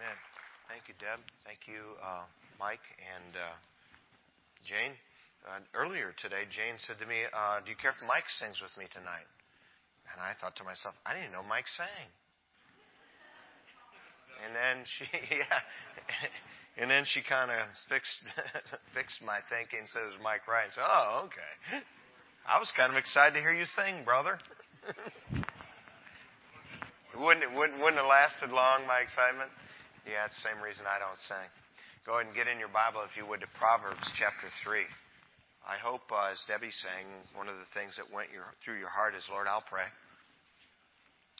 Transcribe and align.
Amen. 0.00 0.16
Thank 0.64 0.88
you, 0.88 0.96
Deb. 0.96 1.20
Thank 1.44 1.68
you, 1.68 1.92
uh, 2.00 2.24
Mike 2.56 2.80
and 3.04 3.36
uh, 3.36 3.52
Jane. 4.64 4.96
Uh, 5.44 5.60
earlier 5.76 6.16
today, 6.16 6.48
Jane 6.48 6.80
said 6.88 6.96
to 6.96 7.04
me, 7.04 7.28
uh, 7.28 7.60
"Do 7.60 7.68
you 7.68 7.76
care 7.76 7.92
if 7.92 8.00
Mike 8.08 8.24
sings 8.40 8.56
with 8.64 8.72
me 8.80 8.88
tonight?" 8.88 9.28
And 10.08 10.16
I 10.16 10.32
thought 10.40 10.56
to 10.56 10.64
myself, 10.64 10.96
"I 11.04 11.12
didn't 11.12 11.36
know 11.36 11.44
Mike 11.44 11.68
sang." 11.76 12.08
And 14.40 14.56
then 14.56 14.88
she, 14.88 15.04
yeah, 15.44 15.60
and 16.80 16.88
then 16.88 17.04
she 17.04 17.20
kind 17.20 17.52
of 17.52 17.60
fixed 17.92 18.24
fixed 18.96 19.20
my 19.20 19.44
thinking. 19.52 19.84
Says 19.84 20.16
Mike 20.24 20.48
Ryan. 20.48 20.72
So, 20.72 20.80
oh, 20.80 21.28
okay. 21.28 21.84
I 22.48 22.56
was 22.56 22.72
kind 22.72 22.88
of 22.88 22.96
excited 22.96 23.36
to 23.36 23.44
hear 23.44 23.52
you 23.52 23.68
sing, 23.76 24.00
brother. 24.08 24.40
it 27.12 27.20
wouldn't, 27.20 27.44
it 27.44 27.52
wouldn't 27.52 27.84
wouldn't 27.84 28.00
have 28.00 28.08
lasted 28.08 28.48
long. 28.48 28.88
My 28.88 29.04
excitement. 29.04 29.52
Yeah, 30.10 30.26
it's 30.26 30.34
the 30.42 30.50
same 30.50 30.58
reason 30.58 30.90
I 30.90 30.98
don't 30.98 31.22
sing. 31.30 31.46
Go 32.02 32.18
ahead 32.18 32.26
and 32.26 32.34
get 32.34 32.50
in 32.50 32.58
your 32.58 32.72
Bible, 32.74 33.06
if 33.06 33.14
you 33.14 33.22
would, 33.30 33.46
to 33.46 33.50
Proverbs 33.62 34.02
chapter 34.18 34.50
3. 34.66 34.82
I 35.62 35.78
hope, 35.78 36.02
uh, 36.10 36.34
as 36.34 36.42
Debbie 36.50 36.74
sang, 36.74 37.06
one 37.38 37.46
of 37.46 37.54
the 37.54 37.70
things 37.78 37.94
that 37.94 38.10
went 38.10 38.34
your, 38.34 38.42
through 38.66 38.82
your 38.82 38.90
heart 38.90 39.14
is, 39.14 39.22
Lord, 39.30 39.46
I'll 39.46 39.62
pray. 39.62 39.86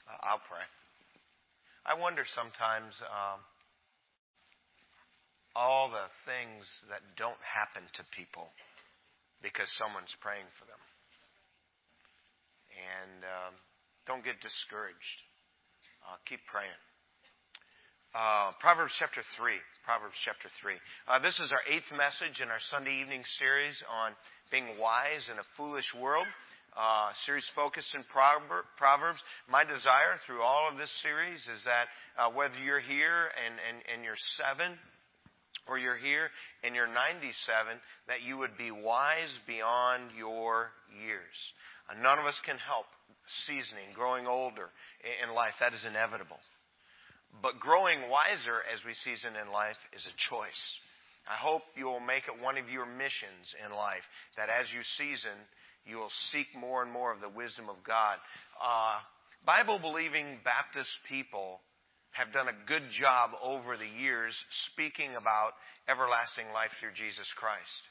Uh, 0.06 0.22
I'll 0.22 0.44
pray. 0.46 0.62
I 1.82 1.98
wonder 1.98 2.22
sometimes 2.22 2.94
um, 3.10 3.42
all 5.58 5.90
the 5.90 6.06
things 6.22 6.62
that 6.94 7.02
don't 7.18 7.42
happen 7.42 7.82
to 7.98 8.06
people 8.14 8.54
because 9.42 9.66
someone's 9.82 10.14
praying 10.22 10.46
for 10.62 10.70
them. 10.70 10.82
And 12.70 13.26
um, 13.26 13.52
don't 14.06 14.22
get 14.22 14.38
discouraged. 14.38 15.18
Uh, 16.06 16.22
keep 16.22 16.38
praying. 16.46 16.78
Uh, 18.10 18.50
Proverbs 18.58 18.90
chapter 18.98 19.22
3. 19.38 19.54
Proverbs 19.86 20.18
chapter 20.26 20.50
3. 20.58 20.74
Uh, 21.06 21.22
this 21.22 21.38
is 21.38 21.54
our 21.54 21.62
eighth 21.70 21.86
message 21.94 22.42
in 22.42 22.50
our 22.50 22.58
Sunday 22.66 22.98
evening 22.98 23.22
series 23.38 23.78
on 23.86 24.18
being 24.50 24.66
wise 24.82 25.30
in 25.30 25.38
a 25.38 25.46
foolish 25.56 25.86
world. 25.94 26.26
Uh, 26.74 27.14
series 27.22 27.46
focused 27.54 27.94
in 27.94 28.02
Proverbs. 28.10 29.22
My 29.46 29.62
desire 29.62 30.18
through 30.26 30.42
all 30.42 30.66
of 30.66 30.74
this 30.74 30.90
series 31.06 31.38
is 31.38 31.62
that 31.62 31.86
uh, 32.18 32.34
whether 32.34 32.58
you're 32.58 32.82
here 32.82 33.30
and, 33.46 33.54
and, 33.62 33.78
and 33.86 34.02
you're 34.02 34.18
seven, 34.42 34.74
or 35.70 35.78
you're 35.78 35.98
here 35.98 36.34
and 36.66 36.74
you're 36.74 36.90
97, 36.90 37.30
that 38.10 38.26
you 38.26 38.38
would 38.42 38.58
be 38.58 38.74
wise 38.74 39.30
beyond 39.46 40.10
your 40.18 40.74
years. 40.98 41.38
Uh, 41.86 41.94
none 42.02 42.18
of 42.18 42.26
us 42.26 42.38
can 42.42 42.58
help 42.58 42.90
seasoning, 43.46 43.94
growing 43.94 44.26
older 44.26 44.66
in 45.22 45.30
life. 45.30 45.54
That 45.62 45.74
is 45.74 45.86
inevitable. 45.86 46.42
But 47.42 47.60
growing 47.60 48.10
wiser 48.10 48.60
as 48.72 48.84
we 48.84 48.94
season 48.94 49.32
in 49.36 49.52
life 49.52 49.78
is 49.94 50.06
a 50.06 50.18
choice. 50.28 50.64
I 51.30 51.36
hope 51.36 51.62
you 51.76 51.86
will 51.86 52.00
make 52.00 52.24
it 52.26 52.42
one 52.42 52.58
of 52.58 52.68
your 52.68 52.86
missions 52.86 53.54
in 53.64 53.70
life 53.70 54.02
that 54.36 54.48
as 54.50 54.66
you 54.74 54.82
season, 54.98 55.38
you 55.86 55.96
will 55.96 56.12
seek 56.32 56.48
more 56.58 56.82
and 56.82 56.90
more 56.90 57.12
of 57.12 57.20
the 57.20 57.28
wisdom 57.28 57.68
of 57.68 57.76
God. 57.86 58.18
Uh, 58.60 58.98
Bible 59.46 59.78
believing 59.78 60.38
Baptist 60.44 60.90
people 61.08 61.60
have 62.12 62.32
done 62.32 62.48
a 62.48 62.66
good 62.66 62.82
job 62.90 63.30
over 63.42 63.76
the 63.76 63.86
years 63.86 64.34
speaking 64.72 65.14
about 65.14 65.54
everlasting 65.88 66.50
life 66.52 66.74
through 66.80 66.92
Jesus 66.98 67.26
Christ. 67.38 67.82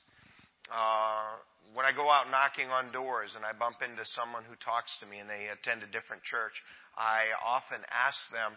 Uh, 0.69 1.39
when 1.73 1.85
I 1.85 1.95
go 1.95 2.11
out 2.11 2.29
knocking 2.29 2.69
on 2.69 2.91
doors 2.91 3.33
and 3.33 3.45
I 3.45 3.53
bump 3.53 3.81
into 3.81 4.03
someone 4.13 4.43
who 4.43 4.57
talks 4.59 4.91
to 4.99 5.07
me 5.07 5.23
and 5.23 5.29
they 5.29 5.49
attend 5.49 5.81
a 5.81 5.89
different 5.89 6.21
church, 6.27 6.53
I 6.97 7.31
often 7.41 7.81
ask 7.89 8.19
them, 8.29 8.53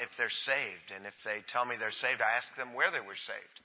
if 0.00 0.08
they're 0.16 0.32
saved. 0.46 0.88
And 0.94 1.06
if 1.06 1.14
they 1.24 1.44
tell 1.52 1.64
me 1.64 1.76
they're 1.78 1.92
saved, 1.92 2.20
I 2.20 2.36
ask 2.36 2.48
them 2.56 2.74
where 2.74 2.90
they 2.90 3.00
were 3.00 3.18
saved. 3.18 3.56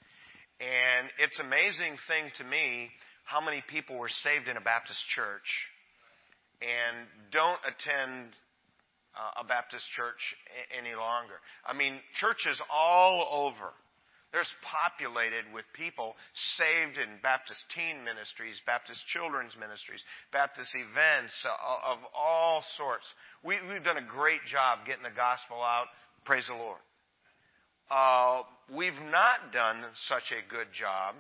And 0.60 1.10
it's 1.20 1.40
amazing 1.40 1.98
thing 2.08 2.32
to 2.38 2.44
me 2.44 2.90
how 3.26 3.42
many 3.42 3.64
people 3.68 3.98
were 3.98 4.12
saved 4.24 4.48
in 4.48 4.58
a 4.58 4.62
Baptist 4.62 5.00
church 5.16 5.48
and 6.62 7.08
don't 7.32 7.60
attend 7.68 8.32
uh, 9.16 9.42
a 9.42 9.46
Baptist 9.46 9.86
church 9.96 10.20
any 10.72 10.96
longer. 10.96 11.36
I 11.66 11.74
mean, 11.74 12.00
churches 12.20 12.60
all 12.72 13.50
over 13.50 13.72
there's 14.34 14.50
populated 14.66 15.46
with 15.54 15.64
people 15.78 16.18
saved 16.58 16.98
in 16.98 17.22
Baptist 17.22 17.62
teen 17.70 18.04
ministries, 18.04 18.58
Baptist 18.66 19.00
children's 19.14 19.54
ministries, 19.54 20.02
Baptist 20.34 20.74
events 20.74 21.38
uh, 21.46 21.94
of 21.94 22.00
all 22.18 22.66
sorts. 22.76 23.06
We, 23.46 23.62
have 23.62 23.86
done 23.86 24.02
a 24.02 24.10
great 24.10 24.42
job 24.50 24.90
getting 24.90 25.06
the 25.06 25.14
gospel 25.14 25.62
out. 25.62 25.86
Praise 26.26 26.50
the 26.50 26.58
Lord. 26.58 26.82
Uh, 27.94 28.42
we've 28.74 28.98
not 29.14 29.54
done 29.54 29.86
such 30.10 30.34
a 30.34 30.42
good 30.50 30.74
job 30.74 31.14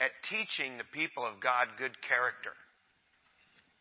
at 0.00 0.16
teaching 0.32 0.80
the 0.80 0.88
people 0.96 1.28
of 1.28 1.44
God 1.44 1.68
good 1.76 2.00
character 2.00 2.56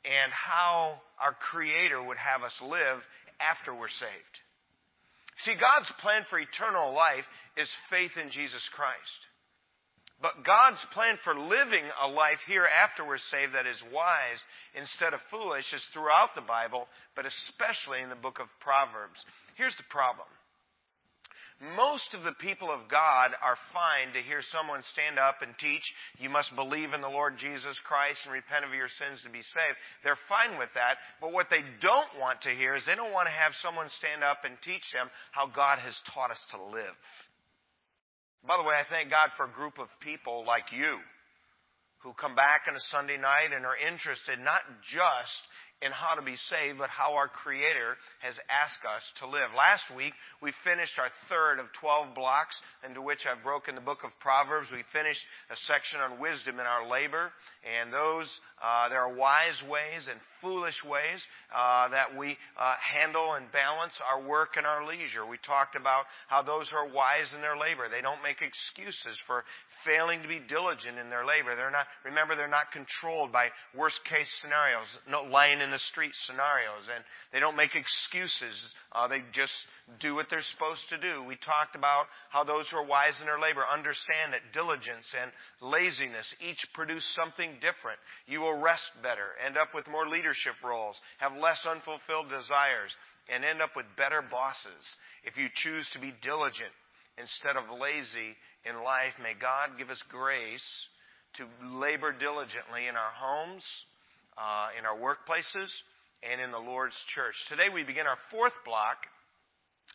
and 0.03 0.27
how 0.35 0.99
our 1.23 1.31
Creator 1.39 2.03
would 2.03 2.19
have 2.19 2.43
us 2.43 2.55
live 2.59 2.99
after 3.39 3.71
we're 3.71 3.87
saved. 3.87 4.35
See, 5.45 5.53
God's 5.53 5.91
plan 6.01 6.25
for 6.29 6.39
eternal 6.39 6.93
life 6.93 7.25
is 7.57 7.69
faith 7.89 8.11
in 8.21 8.31
Jesus 8.31 8.63
Christ. 8.73 9.19
But 10.21 10.45
God's 10.45 10.81
plan 10.93 11.19
for 11.23 11.37
living 11.37 11.85
a 12.01 12.07
life 12.07 12.41
here 12.47 12.65
after 12.65 13.05
we're 13.05 13.21
saved 13.29 13.53
that 13.53 13.67
is 13.67 13.77
wise 13.93 14.41
instead 14.73 15.13
of 15.13 15.19
foolish 15.29 15.71
is 15.73 15.85
throughout 15.93 16.33
the 16.33 16.41
Bible, 16.41 16.87
but 17.15 17.25
especially 17.25 18.01
in 18.01 18.09
the 18.09 18.15
book 18.17 18.39
of 18.39 18.47
Proverbs. 18.59 19.21
Here's 19.55 19.77
the 19.77 19.91
problem 19.91 20.25
most 21.75 22.13
of 22.13 22.21
the 22.21 22.37
people 22.37 22.69
of 22.69 22.85
God 22.85 23.33
are 23.41 23.57
fine 23.73 24.13
to 24.13 24.21
hear 24.21 24.45
someone 24.45 24.85
stand 24.93 25.17
up 25.17 25.41
and 25.41 25.57
teach, 25.57 25.81
you 26.19 26.29
must 26.29 26.53
believe 26.55 26.93
in 26.93 27.01
the 27.01 27.09
Lord 27.09 27.33
Jesus 27.41 27.73
Christ 27.81 28.21
and 28.25 28.33
repent 28.33 28.61
of 28.61 28.77
your 28.77 28.89
sins 28.93 29.25
to 29.25 29.33
be 29.33 29.41
saved. 29.41 29.77
They're 30.05 30.21
fine 30.29 30.59
with 30.61 30.69
that. 30.77 31.01
But 31.17 31.33
what 31.33 31.49
they 31.49 31.65
don't 31.81 32.13
want 32.21 32.45
to 32.45 32.53
hear 32.53 32.75
is 32.75 32.85
they 32.85 32.93
don't 32.93 33.13
want 33.13 33.25
to 33.25 33.33
have 33.33 33.57
someone 33.57 33.89
stand 33.97 34.23
up 34.23 34.45
and 34.45 34.53
teach 34.61 34.85
them 34.93 35.09
how 35.33 35.49
God 35.49 35.81
has 35.81 35.97
taught 36.13 36.29
us 36.29 36.41
to 36.53 36.61
live. 36.61 36.93
By 38.47 38.55
the 38.55 38.63
way, 38.63 38.79
I 38.79 38.87
thank 38.87 39.11
God 39.11 39.35
for 39.35 39.43
a 39.43 39.51
group 39.51 39.75
of 39.75 39.91
people 39.99 40.47
like 40.47 40.71
you 40.71 41.03
who 41.99 42.15
come 42.15 42.31
back 42.33 42.63
on 42.69 42.79
a 42.79 42.87
Sunday 42.95 43.19
night 43.19 43.51
and 43.51 43.67
are 43.67 43.75
interested 43.75 44.39
not 44.39 44.63
just 44.87 45.41
in 45.81 45.91
how 45.91 46.15
to 46.15 46.25
be 46.25 46.35
saved, 46.49 46.79
but 46.79 46.89
how 46.89 47.13
our 47.13 47.27
Creator 47.27 47.97
has 48.21 48.33
asked 48.49 48.81
us 48.81 49.03
to 49.19 49.29
live. 49.29 49.53
Last 49.55 49.83
week, 49.95 50.13
we 50.41 50.51
finished 50.63 50.97
our 50.97 51.09
third 51.29 51.59
of 51.59 51.67
12 51.79 52.15
blocks 52.15 52.57
into 52.81 53.01
which 53.01 53.25
I've 53.29 53.43
broken 53.43 53.75
the 53.75 53.85
book 53.85 54.01
of 54.03 54.09
Proverbs. 54.19 54.69
We 54.71 54.81
finished 54.91 55.21
a 55.51 55.55
section 55.69 56.01
on 56.01 56.19
wisdom 56.19 56.59
in 56.59 56.65
our 56.65 56.89
labor, 56.89 57.29
and 57.61 57.93
those, 57.93 58.25
uh, 58.57 58.89
there 58.89 59.01
are 59.01 59.13
wise 59.13 59.61
ways 59.69 60.09
and 60.09 60.17
foolish 60.41 60.77
ways 60.81 61.21
uh, 61.53 61.89
that 61.89 62.17
we 62.17 62.37
uh, 62.57 62.75
handle 62.81 63.33
and 63.33 63.45
balance 63.51 63.93
our 64.01 64.25
work 64.25 64.57
and 64.57 64.65
our 64.65 64.85
leisure. 64.85 65.25
We 65.29 65.37
talked 65.45 65.75
about 65.75 66.05
how 66.27 66.41
those 66.41 66.69
who 66.69 66.77
are 66.77 66.89
wise 66.89 67.29
in 67.35 67.41
their 67.41 67.57
labor, 67.57 67.85
they 67.89 68.01
don't 68.01 68.21
make 68.25 68.41
excuses 68.41 69.17
for 69.29 69.45
failing 69.87 70.21
to 70.21 70.27
be 70.27 70.43
diligent 70.43 70.99
in 70.99 71.09
their 71.09 71.25
labor. 71.25 71.55
They're 71.55 71.71
not, 71.71 71.87
remember, 72.03 72.35
they're 72.35 72.51
not 72.51 72.75
controlled 72.75 73.31
by 73.31 73.47
worst 73.71 73.99
case 74.03 74.27
scenarios, 74.43 74.85
no 75.09 75.23
lying 75.23 75.61
in 75.61 75.71
the 75.71 75.79
street 75.87 76.11
scenarios, 76.27 76.83
and 76.93 77.03
they 77.31 77.39
don't 77.39 77.55
make 77.55 77.71
excuses. 77.73 78.59
Uh, 78.91 79.07
they 79.07 79.23
just 79.31 79.55
do 80.03 80.13
what 80.13 80.27
they're 80.29 80.43
supposed 80.53 80.83
to 80.91 80.99
do. 80.99 81.23
We 81.23 81.39
talked 81.39 81.79
about 81.79 82.11
how 82.29 82.43
those 82.43 82.67
who 82.69 82.77
are 82.77 82.85
wise 82.85 83.15
in 83.19 83.25
their 83.25 83.39
labor 83.39 83.63
understand 83.63 84.35
that 84.35 84.51
diligence 84.51 85.07
and 85.15 85.31
laziness 85.63 86.27
each 86.43 86.59
produce 86.75 87.07
something 87.15 87.55
different. 87.63 88.03
You 88.27 88.43
will 88.43 88.59
rest 88.59 88.91
better, 89.01 89.39
end 89.39 89.55
up 89.55 89.71
with 89.73 89.87
more 89.87 90.11
leadership 90.11 90.59
roles, 90.59 90.99
have 91.23 91.31
less 91.39 91.63
unfulfilled 91.63 92.27
desires, 92.27 92.91
and 93.31 93.43
end 93.43 93.61
up 93.63 93.71
with 93.75 93.87
better 93.95 94.19
bosses 94.19 94.83
if 95.23 95.39
you 95.39 95.47
choose 95.63 95.87
to 95.93 95.99
be 95.99 96.13
diligent 96.21 96.75
instead 97.17 97.57
of 97.57 97.79
lazy 97.79 98.35
in 98.67 98.83
life. 98.83 99.13
May 99.21 99.33
God 99.39 99.77
give 99.77 99.89
us 99.89 100.01
grace 100.09 100.65
to 101.37 101.45
labor 101.77 102.11
diligently 102.11 102.87
in 102.87 102.95
our 102.95 103.13
homes, 103.15 103.63
uh, 104.37 104.69
in 104.77 104.85
our 104.85 104.97
workplaces, 104.97 105.69
and 106.23 106.41
in 106.41 106.51
the 106.51 106.57
Lord's 106.57 106.97
church. 107.13 107.35
Today 107.49 107.69
we 107.73 107.83
begin 107.83 108.07
our 108.07 108.17
fourth 108.31 108.53
block 108.65 108.97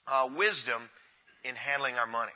uh, 0.06 0.28
wisdom 0.36 0.82
in 1.44 1.54
handling 1.54 1.94
our 1.94 2.06
money. 2.06 2.32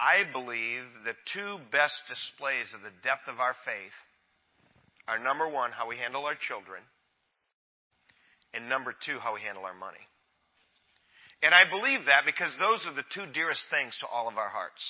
I 0.00 0.24
believe 0.32 0.82
the 1.04 1.14
two 1.32 1.58
best 1.70 1.94
displays 2.08 2.66
of 2.74 2.82
the 2.82 2.92
depth 3.02 3.28
of 3.28 3.38
our 3.38 3.54
faith 3.64 3.94
are 5.06 5.18
number 5.18 5.48
one, 5.48 5.70
how 5.70 5.88
we 5.88 5.96
handle 5.96 6.24
our 6.24 6.34
children, 6.34 6.82
and 8.52 8.68
number 8.68 8.92
two, 8.92 9.18
how 9.18 9.34
we 9.34 9.40
handle 9.40 9.64
our 9.64 9.74
money. 9.74 10.02
And 11.44 11.52
I 11.52 11.68
believe 11.68 12.08
that 12.08 12.24
because 12.24 12.48
those 12.56 12.80
are 12.88 12.96
the 12.96 13.04
two 13.12 13.28
dearest 13.36 13.60
things 13.68 13.92
to 14.00 14.08
all 14.08 14.32
of 14.32 14.40
our 14.40 14.48
hearts. 14.48 14.80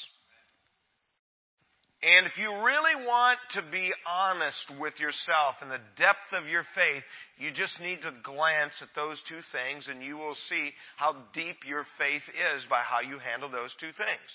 And 1.99 2.31
if 2.31 2.39
you 2.39 2.47
really 2.47 2.95
want 3.03 3.41
to 3.59 3.63
be 3.73 3.91
honest 4.07 4.71
with 4.79 4.95
yourself 5.01 5.59
and 5.65 5.71
the 5.73 5.83
depth 5.99 6.31
of 6.31 6.47
your 6.47 6.63
faith, 6.79 7.03
you 7.43 7.51
just 7.51 7.81
need 7.81 8.07
to 8.07 8.15
glance 8.23 8.77
at 8.85 8.95
those 8.95 9.19
two 9.27 9.43
things 9.51 9.89
and 9.91 9.99
you 9.99 10.15
will 10.15 10.37
see 10.47 10.71
how 10.95 11.17
deep 11.35 11.67
your 11.67 11.89
faith 11.99 12.23
is 12.55 12.63
by 12.71 12.87
how 12.87 13.01
you 13.01 13.19
handle 13.19 13.51
those 13.51 13.75
two 13.81 13.91
things. 13.99 14.29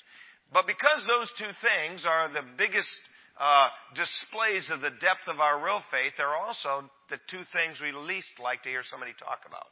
But 0.52 0.68
because 0.68 1.06
those 1.08 1.32
two 1.40 1.54
things 1.64 2.04
are 2.04 2.28
the 2.28 2.44
biggest 2.58 2.92
uh, 3.40 3.70
displays 3.96 4.68
of 4.74 4.82
the 4.82 4.92
depth 5.00 5.30
of 5.32 5.40
our 5.40 5.64
real 5.64 5.86
faith, 5.88 6.20
they're 6.20 6.36
also 6.36 6.90
the 7.08 7.22
two 7.32 7.48
things 7.56 7.80
we 7.80 7.96
least 7.96 8.34
like 8.44 8.66
to 8.68 8.70
hear 8.74 8.84
somebody 8.84 9.16
talk 9.16 9.48
about. 9.48 9.72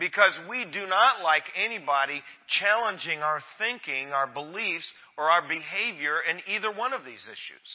Because 0.00 0.32
we 0.48 0.64
do 0.64 0.86
not 0.88 1.22
like 1.22 1.44
anybody 1.54 2.22
challenging 2.48 3.20
our 3.20 3.40
thinking, 3.58 4.08
our 4.08 4.26
beliefs, 4.26 4.90
or 5.18 5.30
our 5.30 5.42
behavior 5.42 6.16
in 6.24 6.40
either 6.48 6.72
one 6.72 6.94
of 6.94 7.04
these 7.04 7.22
issues. 7.28 7.70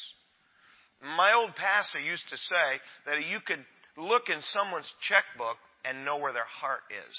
My 1.16 1.33
old 1.33 1.56
pastor 1.56 2.00
used 2.00 2.27
to 2.30 2.38
say 2.38 2.68
that 3.06 3.30
you 3.30 3.38
could 3.45 3.63
look 3.95 4.24
in 4.27 4.42
someone's 4.57 4.92
checkbook 5.07 5.57
and 5.86 6.04
know 6.04 6.18
where 6.18 6.33
their 6.33 6.50
heart 6.50 6.81
is. 6.89 7.18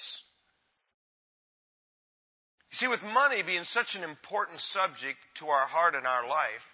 You 2.73 2.77
see, 2.83 2.89
with 2.89 3.15
money 3.15 3.43
being 3.47 3.65
such 3.65 3.95
an 3.95 4.03
important 4.03 4.59
subject 4.75 5.23
to 5.39 5.47
our 5.47 5.69
heart 5.69 5.95
and 5.95 6.05
our 6.07 6.29
life, 6.29 6.67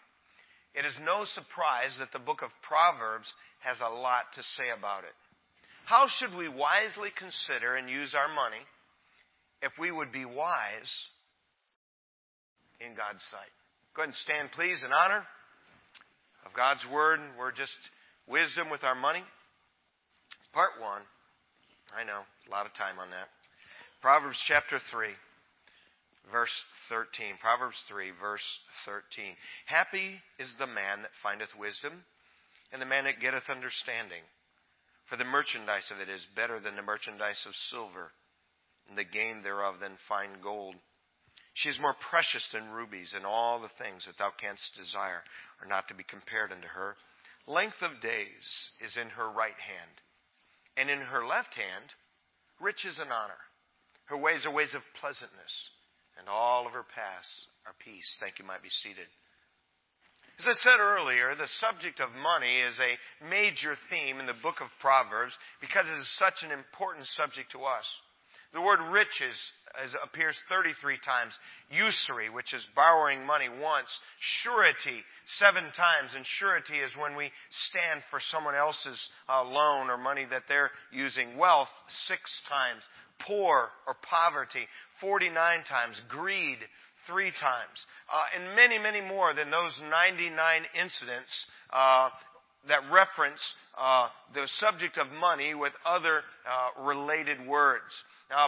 it 0.74 0.86
is 0.86 0.96
no 1.04 1.26
surprise 1.36 1.94
that 2.00 2.16
the 2.16 2.24
book 2.24 2.40
of 2.40 2.48
Proverbs 2.66 3.28
has 3.60 3.76
a 3.84 3.92
lot 3.92 4.24
to 4.34 4.42
say 4.56 4.72
about 4.76 5.04
it. 5.04 5.12
How 5.86 6.06
should 6.18 6.36
we 6.36 6.48
wisely 6.48 7.10
consider 7.18 7.76
and 7.76 7.88
use 7.88 8.14
our 8.14 8.32
money 8.32 8.62
if 9.62 9.72
we 9.78 9.90
would 9.90 10.12
be 10.12 10.24
wise 10.24 10.92
in 12.80 12.94
God's 12.94 13.22
sight? 13.30 13.52
Go 13.94 14.02
ahead 14.02 14.14
and 14.14 14.16
stand, 14.16 14.48
please, 14.52 14.82
in 14.84 14.92
honor 14.92 15.24
of 16.46 16.54
God's 16.56 16.84
Word. 16.90 17.20
We're 17.38 17.52
just 17.52 17.76
wisdom 18.26 18.70
with 18.70 18.84
our 18.84 18.94
money. 18.94 19.22
Part 20.54 20.80
one. 20.80 21.02
I 21.92 22.04
know, 22.04 22.24
a 22.24 22.50
lot 22.50 22.64
of 22.64 22.72
time 22.72 22.98
on 22.98 23.10
that. 23.10 23.28
Proverbs 24.00 24.40
chapter 24.48 24.80
3, 24.90 25.08
verse 26.32 26.52
13. 26.88 27.36
Proverbs 27.40 27.76
3, 27.90 28.12
verse 28.20 28.44
13. 28.86 29.36
Happy 29.66 30.16
is 30.38 30.48
the 30.58 30.66
man 30.66 31.02
that 31.02 31.12
findeth 31.22 31.52
wisdom, 31.58 32.00
and 32.72 32.80
the 32.80 32.88
man 32.88 33.04
that 33.04 33.20
getteth 33.20 33.44
understanding. 33.52 34.24
For 35.12 35.18
the 35.20 35.28
merchandise 35.28 35.92
of 35.92 36.00
it 36.00 36.08
is 36.08 36.24
better 36.34 36.58
than 36.58 36.74
the 36.74 36.80
merchandise 36.80 37.44
of 37.44 37.52
silver, 37.68 38.12
and 38.88 38.96
the 38.96 39.04
gain 39.04 39.42
thereof 39.42 39.74
than 39.78 39.98
fine 40.08 40.40
gold. 40.42 40.74
She 41.52 41.68
is 41.68 41.78
more 41.78 41.94
precious 42.08 42.48
than 42.50 42.72
rubies, 42.72 43.12
and 43.14 43.26
all 43.26 43.60
the 43.60 43.76
things 43.76 44.06
that 44.06 44.16
thou 44.16 44.30
canst 44.40 44.74
desire 44.74 45.20
are 45.60 45.68
not 45.68 45.86
to 45.88 45.94
be 45.94 46.02
compared 46.02 46.50
unto 46.50 46.66
her. 46.66 46.96
Length 47.46 47.82
of 47.82 48.00
days 48.00 48.70
is 48.80 48.96
in 48.96 49.10
her 49.10 49.28
right 49.28 49.60
hand, 49.60 50.00
and 50.78 50.88
in 50.88 51.04
her 51.04 51.26
left 51.26 51.52
hand 51.56 51.92
riches 52.58 52.98
and 52.98 53.12
honor. 53.12 53.44
Her 54.06 54.16
ways 54.16 54.46
are 54.46 54.50
ways 54.50 54.72
of 54.72 54.80
pleasantness, 54.98 55.52
and 56.16 56.26
all 56.26 56.64
of 56.66 56.72
her 56.72 56.88
paths 56.88 57.46
are 57.66 57.76
peace. 57.84 58.16
Thank 58.18 58.38
you. 58.38 58.46
Might 58.46 58.62
be 58.62 58.72
seated. 58.80 59.08
As 60.38 60.48
I 60.48 60.54
said 60.54 60.80
earlier, 60.80 61.34
the 61.34 61.46
subject 61.60 62.00
of 62.00 62.10
money 62.12 62.60
is 62.60 62.74
a 62.80 63.28
major 63.28 63.76
theme 63.90 64.18
in 64.18 64.26
the 64.26 64.40
book 64.42 64.60
of 64.60 64.68
Proverbs 64.80 65.36
because 65.60 65.86
it 65.86 66.00
is 66.00 66.18
such 66.18 66.42
an 66.42 66.50
important 66.50 67.06
subject 67.06 67.52
to 67.52 67.64
us. 67.64 67.84
The 68.52 68.60
word 68.60 68.80
riches 68.92 69.36
appears 70.04 70.36
33 70.48 70.98
times. 71.04 71.32
Usury, 71.70 72.28
which 72.28 72.52
is 72.52 72.66
borrowing 72.76 73.24
money 73.24 73.48
once. 73.48 73.88
Surety, 74.42 75.02
seven 75.38 75.64
times. 75.72 76.12
And 76.14 76.24
surety 76.38 76.78
is 76.78 76.92
when 77.00 77.16
we 77.16 77.30
stand 77.70 78.02
for 78.10 78.20
someone 78.20 78.54
else's 78.54 79.00
uh, 79.28 79.42
loan 79.42 79.88
or 79.88 79.96
money 79.96 80.26
that 80.28 80.42
they're 80.48 80.70
using. 80.90 81.38
Wealth, 81.38 81.72
six 82.06 82.20
times. 82.48 82.82
Poor 83.26 83.70
or 83.86 83.96
poverty, 84.02 84.66
49 85.00 85.64
times. 85.64 86.00
Greed, 86.10 86.58
three 87.06 87.30
times. 87.30 87.86
Uh, 88.12 88.24
and 88.36 88.56
many, 88.56 88.78
many 88.78 89.00
more 89.00 89.34
than 89.34 89.50
those 89.50 89.78
99 89.90 90.62
incidents 90.74 91.46
uh, 91.72 92.08
that 92.68 92.80
reference 92.92 93.40
uh, 93.78 94.08
the 94.34 94.46
subject 94.58 94.98
of 94.98 95.06
money 95.18 95.54
with 95.54 95.72
other 95.84 96.18
uh, 96.18 96.82
related 96.84 97.46
words. 97.46 97.92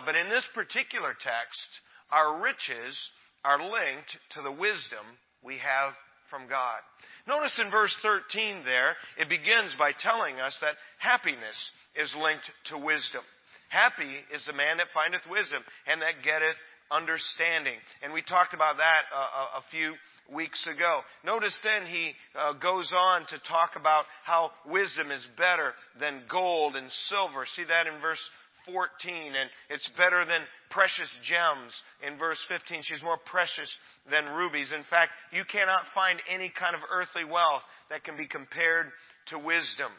but 0.06 0.14
in 0.14 0.28
this 0.28 0.46
particular 0.54 1.14
text, 1.14 1.68
our 2.10 2.40
riches 2.40 2.96
are 3.44 3.58
linked 3.58 4.16
to 4.34 4.42
the 4.42 4.52
wisdom 4.52 5.04
we 5.42 5.58
have 5.58 5.92
from 6.30 6.48
God. 6.48 6.80
Notice 7.26 7.58
in 7.58 7.70
verse 7.70 7.94
13 8.02 8.64
there, 8.64 8.96
it 9.18 9.28
begins 9.28 9.72
by 9.78 9.92
telling 9.92 10.40
us 10.40 10.56
that 10.60 10.76
happiness 10.98 11.70
is 11.96 12.14
linked 12.20 12.44
to 12.70 12.78
wisdom. 12.78 13.22
Happy 13.68 14.22
is 14.32 14.44
the 14.46 14.52
man 14.52 14.76
that 14.78 14.92
findeth 14.94 15.26
wisdom 15.30 15.62
and 15.86 16.02
that 16.02 16.22
getteth 16.22 16.56
understanding. 16.90 17.78
And 18.02 18.12
we 18.12 18.22
talked 18.22 18.54
about 18.54 18.76
that 18.78 19.02
a, 19.12 19.16
a, 19.16 19.42
a 19.58 19.64
few 19.70 19.94
weeks 20.32 20.66
ago. 20.66 21.00
Notice 21.24 21.54
then 21.62 21.86
he 21.86 22.12
uh, 22.38 22.54
goes 22.54 22.92
on 22.96 23.22
to 23.28 23.38
talk 23.48 23.72
about 23.76 24.04
how 24.24 24.50
wisdom 24.66 25.10
is 25.10 25.26
better 25.36 25.72
than 26.00 26.22
gold 26.30 26.76
and 26.76 26.90
silver. 27.08 27.44
See 27.54 27.64
that 27.64 27.86
in 27.86 28.00
verse 28.00 28.22
14. 28.66 29.34
And 29.34 29.50
it's 29.70 29.90
better 29.96 30.24
than 30.24 30.40
precious 30.70 31.08
gems 31.22 31.72
in 32.06 32.18
verse 32.18 32.40
15. 32.48 32.82
She's 32.84 33.02
more 33.02 33.18
precious 33.30 33.70
than 34.10 34.26
rubies. 34.26 34.72
In 34.74 34.84
fact, 34.88 35.12
you 35.32 35.44
cannot 35.50 35.84
find 35.94 36.18
any 36.32 36.52
kind 36.58 36.74
of 36.74 36.80
earthly 36.90 37.24
wealth 37.24 37.62
that 37.90 38.04
can 38.04 38.16
be 38.16 38.26
compared 38.26 38.86
to 39.28 39.38
wisdom. 39.38 39.92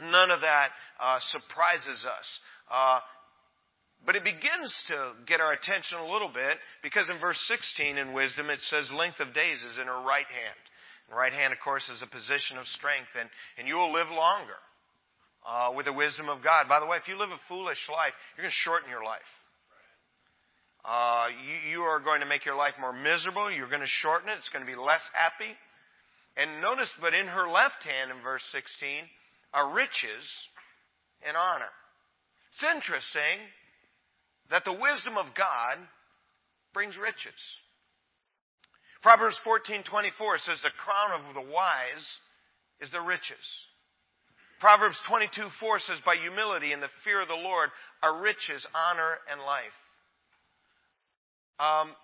None 0.00 0.30
of 0.30 0.40
that 0.40 0.68
uh, 0.98 1.18
surprises 1.30 2.04
us. 2.04 2.28
Uh, 2.70 3.00
but 4.06 4.16
it 4.16 4.24
begins 4.24 4.70
to 4.88 5.12
get 5.26 5.40
our 5.40 5.52
attention 5.52 5.98
a 5.98 6.12
little 6.12 6.28
bit 6.28 6.58
because 6.82 7.08
in 7.08 7.18
verse 7.18 7.40
16 7.48 7.96
in 7.98 8.12
wisdom 8.12 8.50
it 8.50 8.60
says 8.68 8.90
length 8.92 9.20
of 9.20 9.32
days 9.32 9.58
is 9.58 9.78
in 9.80 9.86
her 9.86 10.02
right 10.04 10.28
hand. 10.28 10.60
The 11.08 11.16
right 11.16 11.32
hand, 11.32 11.52
of 11.52 11.60
course, 11.60 11.84
is 11.88 12.00
a 12.00 12.08
position 12.08 12.56
of 12.56 12.66
strength, 12.68 13.12
and, 13.18 13.28
and 13.58 13.68
you 13.68 13.76
will 13.76 13.92
live 13.92 14.08
longer 14.08 14.56
uh, 15.44 15.72
with 15.76 15.84
the 15.84 15.92
wisdom 15.92 16.28
of 16.28 16.42
God. 16.42 16.68
By 16.68 16.80
the 16.80 16.86
way, 16.86 16.96
if 16.96 17.08
you 17.08 17.18
live 17.18 17.28
a 17.28 17.40
foolish 17.48 17.80
life, 17.92 18.16
you're 18.34 18.44
going 18.44 18.52
to 18.52 18.64
shorten 18.64 18.88
your 18.88 19.04
life. 19.04 19.28
Uh, 20.84 21.28
you, 21.44 21.76
you 21.76 21.80
are 21.84 22.00
going 22.00 22.20
to 22.20 22.28
make 22.28 22.44
your 22.44 22.56
life 22.56 22.74
more 22.80 22.92
miserable. 22.92 23.52
You're 23.52 23.68
going 23.68 23.84
to 23.84 23.96
shorten 24.00 24.28
it. 24.28 24.36
It's 24.40 24.48
going 24.48 24.64
to 24.64 24.70
be 24.70 24.76
less 24.76 25.04
happy. 25.12 25.52
And 26.36 26.60
notice, 26.60 26.92
but 27.00 27.14
in 27.14 27.26
her 27.26 27.48
left 27.48 27.84
hand 27.84 28.10
in 28.10 28.20
verse 28.22 28.44
16 28.52 29.04
are 29.52 29.72
riches 29.72 30.24
and 31.24 31.36
honor. 31.36 31.72
It's 32.52 32.64
interesting 32.64 33.44
that 34.54 34.64
the 34.64 34.72
wisdom 34.72 35.18
of 35.18 35.34
God 35.34 35.78
brings 36.72 36.96
riches. 36.96 37.34
Proverbs 39.02 39.36
14:24 39.44 40.38
says 40.38 40.62
the 40.62 40.70
crown 40.70 41.10
of 41.10 41.34
the 41.34 41.40
wise 41.40 42.20
is 42.78 42.88
the 42.92 43.00
riches. 43.00 43.66
Proverbs 44.60 44.96
22:4 45.08 45.80
says 45.80 46.00
by 46.02 46.14
humility 46.14 46.72
and 46.72 46.80
the 46.80 46.88
fear 47.02 47.20
of 47.20 47.26
the 47.26 47.34
Lord 47.34 47.72
are 48.00 48.20
riches, 48.20 48.64
honor, 48.72 49.18
and 49.28 49.40
life. 49.40 49.74
Um, 51.58 51.96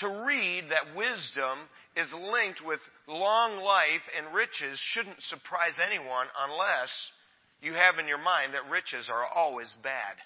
to 0.00 0.08
read 0.26 0.68
that 0.68 0.94
wisdom 0.94 1.70
is 1.96 2.12
linked 2.12 2.60
with 2.60 2.80
long 3.06 3.56
life 3.56 4.02
and 4.18 4.34
riches 4.34 4.78
shouldn't 4.92 5.22
surprise 5.22 5.78
anyone 5.80 6.28
unless 6.36 7.12
you 7.62 7.72
have 7.72 7.98
in 7.98 8.06
your 8.06 8.18
mind 8.18 8.52
that 8.52 8.68
riches 8.68 9.08
are 9.08 9.24
always 9.24 9.72
bad. 9.82 10.20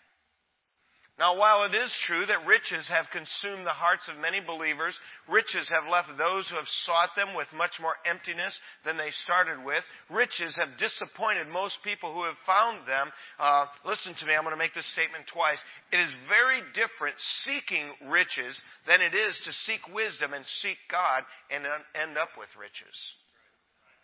Now, 1.18 1.36
while 1.36 1.64
it 1.64 1.74
is 1.74 1.92
true 2.06 2.24
that 2.24 2.46
riches 2.46 2.88
have 2.88 3.04
consumed 3.12 3.66
the 3.66 3.76
hearts 3.76 4.08
of 4.08 4.16
many 4.16 4.40
believers, 4.40 4.96
riches 5.28 5.68
have 5.68 5.90
left 5.90 6.16
those 6.16 6.48
who 6.48 6.56
have 6.56 6.68
sought 6.88 7.10
them 7.14 7.36
with 7.36 7.46
much 7.52 7.76
more 7.80 7.96
emptiness 8.08 8.58
than 8.84 8.96
they 8.96 9.10
started 9.22 9.62
with. 9.62 9.84
Riches 10.08 10.56
have 10.56 10.78
disappointed 10.80 11.48
most 11.48 11.76
people 11.84 12.14
who 12.14 12.24
have 12.24 12.40
found 12.46 12.88
them. 12.88 13.12
Uh, 13.38 13.66
listen 13.84 14.14
to 14.18 14.26
me, 14.26 14.32
I'm 14.32 14.42
going 14.42 14.56
to 14.56 14.58
make 14.58 14.74
this 14.74 14.90
statement 14.92 15.28
twice. 15.28 15.60
It 15.92 16.00
is 16.00 16.16
very 16.32 16.64
different 16.72 17.16
seeking 17.44 17.92
riches 18.08 18.58
than 18.88 19.02
it 19.04 19.12
is 19.12 19.36
to 19.44 19.52
seek 19.68 19.84
wisdom 19.92 20.32
and 20.32 20.44
seek 20.64 20.80
God 20.90 21.28
and 21.52 21.68
end 21.92 22.16
up 22.16 22.32
with 22.40 22.48
riches. 22.56 22.96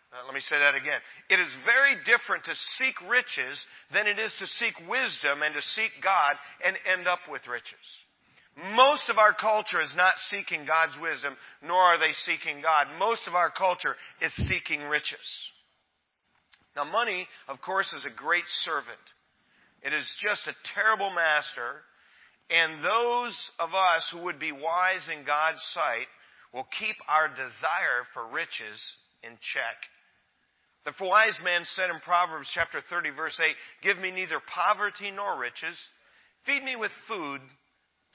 Uh, 0.09 0.25
let 0.25 0.33
me 0.33 0.41
say 0.41 0.57
that 0.57 0.73
again. 0.73 0.99
It 1.29 1.39
is 1.39 1.49
very 1.65 1.93
different 2.01 2.43
to 2.45 2.55
seek 2.81 2.97
riches 3.05 3.57
than 3.93 4.07
it 4.07 4.17
is 4.17 4.33
to 4.39 4.47
seek 4.57 4.73
wisdom 4.89 5.43
and 5.45 5.53
to 5.53 5.61
seek 5.77 5.91
God 6.01 6.33
and 6.65 6.75
end 6.91 7.07
up 7.07 7.19
with 7.29 7.45
riches. 7.45 7.85
Most 8.73 9.07
of 9.09 9.17
our 9.17 9.33
culture 9.33 9.79
is 9.79 9.93
not 9.95 10.13
seeking 10.33 10.65
God's 10.65 10.97
wisdom, 10.99 11.37
nor 11.61 11.77
are 11.77 11.99
they 11.99 12.11
seeking 12.25 12.61
God. 12.61 12.87
Most 12.97 13.21
of 13.27 13.35
our 13.35 13.51
culture 13.51 13.95
is 14.19 14.33
seeking 14.49 14.81
riches. 14.89 15.23
Now, 16.75 16.83
money, 16.83 17.27
of 17.47 17.61
course, 17.61 17.93
is 17.93 18.05
a 18.05 18.15
great 18.15 18.47
servant. 18.65 19.05
It 19.83 19.93
is 19.93 20.09
just 20.19 20.41
a 20.47 20.57
terrible 20.73 21.13
master. 21.13 21.85
And 22.49 22.83
those 22.83 23.37
of 23.59 23.69
us 23.77 24.03
who 24.11 24.23
would 24.23 24.39
be 24.39 24.51
wise 24.51 25.07
in 25.13 25.23
God's 25.23 25.61
sight 25.73 26.09
will 26.51 26.67
keep 26.79 26.95
our 27.07 27.29
desire 27.29 28.09
for 28.13 28.25
riches 28.33 28.81
in 29.23 29.37
check. 29.53 29.77
The 30.85 30.93
wise 31.01 31.37
man 31.43 31.63
said 31.75 31.89
in 31.89 31.99
Proverbs 32.01 32.49
chapter 32.53 32.81
30 32.89 33.11
verse 33.11 33.39
8, 33.39 33.55
Give 33.83 33.97
me 33.97 34.11
neither 34.11 34.39
poverty 34.47 35.11
nor 35.11 35.37
riches. 35.37 35.75
Feed 36.45 36.63
me 36.63 36.75
with 36.75 36.91
food 37.07 37.41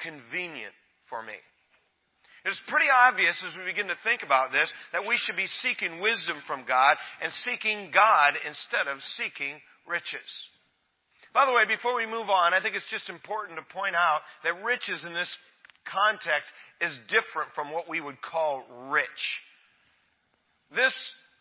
convenient 0.00 0.75
for 1.09 1.23
me. 1.23 1.35
It's 2.44 2.61
pretty 2.68 2.92
obvious 2.92 3.42
as 3.47 3.56
we 3.56 3.64
begin 3.64 3.88
to 3.88 3.97
think 4.04 4.23
about 4.23 4.52
this 4.52 4.71
that 4.92 5.06
we 5.06 5.16
should 5.16 5.37
be 5.37 5.49
seeking 5.64 6.00
wisdom 6.00 6.37
from 6.47 6.64
God 6.68 6.97
and 7.23 7.33
seeking 7.44 7.90
God 7.92 8.35
instead 8.47 8.87
of 8.88 9.00
seeking 9.16 9.61
riches. 9.88 10.28
By 11.33 11.47
the 11.47 11.52
way, 11.52 11.64
before 11.66 11.97
we 11.97 12.06
move 12.06 12.28
on, 12.28 12.52
I 12.52 12.61
think 12.61 12.76
it's 12.76 12.90
just 12.90 13.09
important 13.09 13.59
to 13.59 13.75
point 13.75 13.97
out 13.97 14.21
that 14.44 14.62
riches 14.62 15.02
in 15.04 15.14
this 15.14 15.30
context 15.88 16.49
is 16.80 16.97
different 17.09 17.50
from 17.54 17.73
what 17.73 17.88
we 17.88 18.00
would 18.00 18.21
call 18.21 18.64
rich. 18.92 19.09
This 20.75 20.94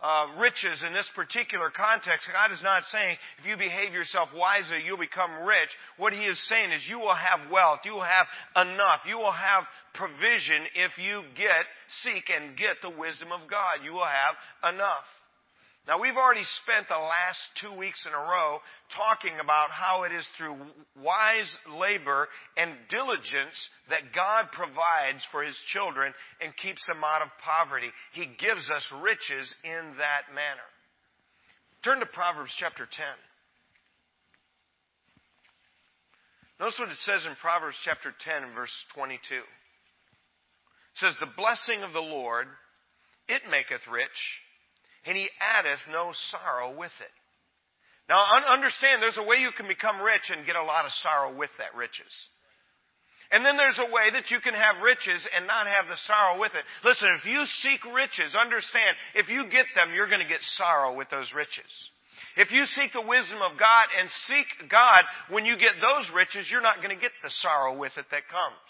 uh, 0.04 0.28
riches 0.38 0.84
in 0.86 0.92
this 0.92 1.10
particular 1.16 1.72
context, 1.72 2.28
God 2.32 2.52
is 2.52 2.62
not 2.62 2.84
saying 2.92 3.16
if 3.40 3.48
you 3.48 3.56
behave 3.56 3.94
yourself 3.94 4.30
wisely, 4.36 4.84
you'll 4.86 4.98
become 4.98 5.48
rich. 5.48 5.72
What 5.96 6.12
He 6.12 6.26
is 6.26 6.38
saying 6.50 6.72
is 6.72 6.86
you 6.90 7.00
will 7.00 7.16
have 7.16 7.50
wealth, 7.50 7.80
you 7.86 7.94
will 7.94 8.04
have 8.04 8.28
enough, 8.68 9.00
you 9.08 9.18
will 9.18 9.32
have 9.32 9.64
provision 9.94 10.68
if 10.76 10.92
you 10.98 11.24
get, 11.38 11.64
seek 12.04 12.30
and 12.30 12.58
get 12.58 12.84
the 12.84 12.92
wisdom 12.92 13.32
of 13.32 13.50
God. 13.50 13.86
You 13.86 13.94
will 13.94 14.06
have 14.06 14.76
enough. 14.76 15.08
Now, 15.86 16.00
we've 16.00 16.16
already 16.16 16.48
spent 16.64 16.88
the 16.88 16.96
last 16.96 17.44
two 17.60 17.76
weeks 17.76 18.06
in 18.08 18.14
a 18.14 18.18
row 18.18 18.60
talking 18.96 19.36
about 19.44 19.70
how 19.70 20.04
it 20.04 20.14
is 20.14 20.26
through 20.38 20.56
wise 20.96 21.52
labor 21.76 22.30
and 22.56 22.72
diligence 22.90 23.60
that 23.90 24.16
God 24.16 24.48
provides 24.54 25.28
for 25.30 25.44
His 25.44 25.60
children 25.74 26.14
and 26.40 26.56
keeps 26.56 26.88
them 26.88 27.04
out 27.04 27.22
of 27.22 27.28
poverty. 27.44 27.92
He 28.14 28.32
gives 28.40 28.72
us 28.72 28.94
riches 29.04 29.54
in 29.66 30.00
that 30.00 30.32
manner. 30.32 30.64
Turn 31.84 32.00
to 32.00 32.06
Proverbs 32.06 32.56
chapter 32.58 32.88
10. 32.88 33.04
Notice 36.62 36.80
what 36.80 36.96
it 36.96 37.04
says 37.04 37.26
in 37.26 37.36
Proverbs 37.42 37.76
chapter 37.84 38.16
10 38.24 38.56
verse 38.56 38.72
22. 38.96 39.20
It 39.36 39.44
says, 40.96 41.16
The 41.20 41.28
blessing 41.36 41.84
of 41.84 41.92
the 41.92 42.00
Lord, 42.00 42.48
it 43.28 43.42
maketh 43.52 43.84
rich 43.92 44.08
and 45.06 45.18
he 45.18 45.30
addeth 45.40 45.80
no 45.92 46.12
sorrow 46.32 46.76
with 46.78 46.94
it. 47.00 47.16
Now, 48.10 48.24
understand 48.52 49.02
there's 49.02 49.18
a 49.18 49.24
way 49.24 49.38
you 49.38 49.52
can 49.56 49.68
become 49.68 50.02
rich 50.02 50.28
and 50.30 50.46
get 50.46 50.56
a 50.56 50.64
lot 50.64 50.86
of 50.86 50.92
sorrow 50.92 51.36
with 51.36 51.52
that 51.58 51.76
riches. 51.76 52.12
And 53.32 53.44
then 53.44 53.58
there's 53.58 53.80
a 53.80 53.90
way 53.90 54.12
that 54.12 54.30
you 54.30 54.40
can 54.44 54.54
have 54.54 54.84
riches 54.84 55.24
and 55.36 55.48
not 55.48 55.66
have 55.66 55.88
the 55.88 55.98
sorrow 56.06 56.40
with 56.40 56.54
it. 56.54 56.62
Listen, 56.84 57.18
if 57.18 57.26
you 57.26 57.42
seek 57.64 57.82
riches, 57.90 58.36
understand, 58.36 58.94
if 59.16 59.30
you 59.30 59.50
get 59.50 59.66
them, 59.74 59.96
you're 59.96 60.12
going 60.12 60.22
to 60.22 60.30
get 60.30 60.44
sorrow 60.60 60.94
with 60.94 61.10
those 61.10 61.32
riches. 61.34 61.72
If 62.36 62.52
you 62.52 62.66
seek 62.66 62.94
the 62.94 63.02
wisdom 63.02 63.42
of 63.42 63.58
God 63.58 63.86
and 63.98 64.10
seek 64.28 64.70
God 64.70 65.04
when 65.30 65.46
you 65.46 65.58
get 65.58 65.82
those 65.82 66.12
riches, 66.14 66.48
you're 66.52 66.62
not 66.62 66.78
going 66.84 66.94
to 66.94 67.02
get 67.02 67.12
the 67.24 67.34
sorrow 67.42 67.78
with 67.78 67.94
it 67.98 68.06
that 68.12 68.30
comes. 68.30 68.70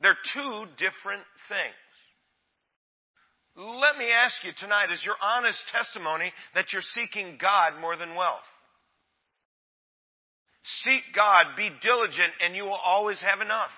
They're 0.00 0.18
two 0.34 0.66
different 0.78 1.22
things. 1.48 1.81
Let 3.56 3.98
me 3.98 4.06
ask 4.10 4.34
you 4.44 4.52
tonight 4.58 4.92
is 4.92 5.04
your 5.04 5.16
honest 5.20 5.58
testimony 5.70 6.32
that 6.54 6.72
you're 6.72 6.82
seeking 6.94 7.36
God 7.40 7.80
more 7.80 7.96
than 7.96 8.14
wealth? 8.14 8.48
Seek 10.84 11.02
God, 11.14 11.56
be 11.56 11.70
diligent, 11.82 12.32
and 12.40 12.56
you 12.56 12.64
will 12.64 12.80
always 12.82 13.20
have 13.20 13.40
enough. 13.40 13.70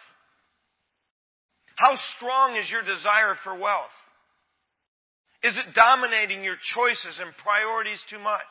How 1.77 1.97
strong 2.17 2.57
is 2.57 2.71
your 2.71 2.83
desire 2.83 3.35
for 3.43 3.59
wealth? 3.59 3.97
Is 5.43 5.57
it 5.57 5.75
dominating 5.75 6.45
your 6.45 6.57
choices 6.75 7.21
and 7.21 7.35
priorities 7.43 8.01
too 8.09 8.19
much? 8.19 8.49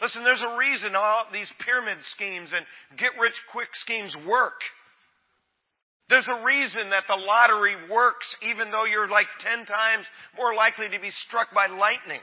Listen, 0.00 0.22
there's 0.22 0.44
a 0.44 0.56
reason 0.56 0.94
all 0.94 1.24
these 1.32 1.50
pyramid 1.64 1.98
schemes 2.14 2.52
and 2.54 2.64
get 2.98 3.18
rich 3.20 3.36
quick 3.50 3.68
schemes 3.74 4.14
work. 4.28 4.60
There's 6.08 6.28
a 6.28 6.44
reason 6.44 6.90
that 6.90 7.04
the 7.08 7.16
lottery 7.16 7.74
works 7.90 8.26
even 8.42 8.70
though 8.70 8.84
you're 8.84 9.08
like 9.08 9.26
10 9.40 9.66
times 9.66 10.06
more 10.36 10.54
likely 10.54 10.88
to 10.88 11.00
be 11.00 11.10
struck 11.26 11.52
by 11.52 11.66
lightning. 11.66 12.20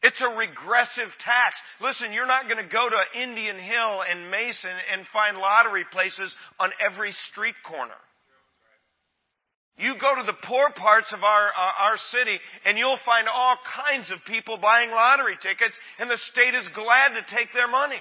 It's 0.00 0.22
a 0.22 0.36
regressive 0.36 1.10
tax. 1.24 1.56
Listen, 1.80 2.12
you're 2.12 2.26
not 2.26 2.44
going 2.48 2.62
to 2.62 2.70
go 2.70 2.88
to 2.88 3.20
Indian 3.20 3.58
Hill 3.58 4.02
and 4.08 4.30
Mason 4.30 4.70
and 4.92 5.04
find 5.12 5.38
lottery 5.38 5.84
places 5.90 6.32
on 6.60 6.70
every 6.78 7.10
street 7.30 7.56
corner. 7.66 7.98
You 9.76 9.94
go 10.00 10.14
to 10.14 10.22
the 10.22 10.38
poor 10.46 10.70
parts 10.74 11.12
of 11.12 11.22
our, 11.22 11.48
uh, 11.48 11.72
our 11.90 11.96
city 12.10 12.38
and 12.64 12.78
you'll 12.78 12.98
find 13.04 13.26
all 13.28 13.56
kinds 13.86 14.10
of 14.10 14.18
people 14.26 14.58
buying 14.58 14.90
lottery 14.90 15.36
tickets 15.42 15.74
and 15.98 16.10
the 16.10 16.18
state 16.30 16.54
is 16.54 16.66
glad 16.74 17.08
to 17.14 17.34
take 17.34 17.52
their 17.52 17.68
money. 17.68 17.98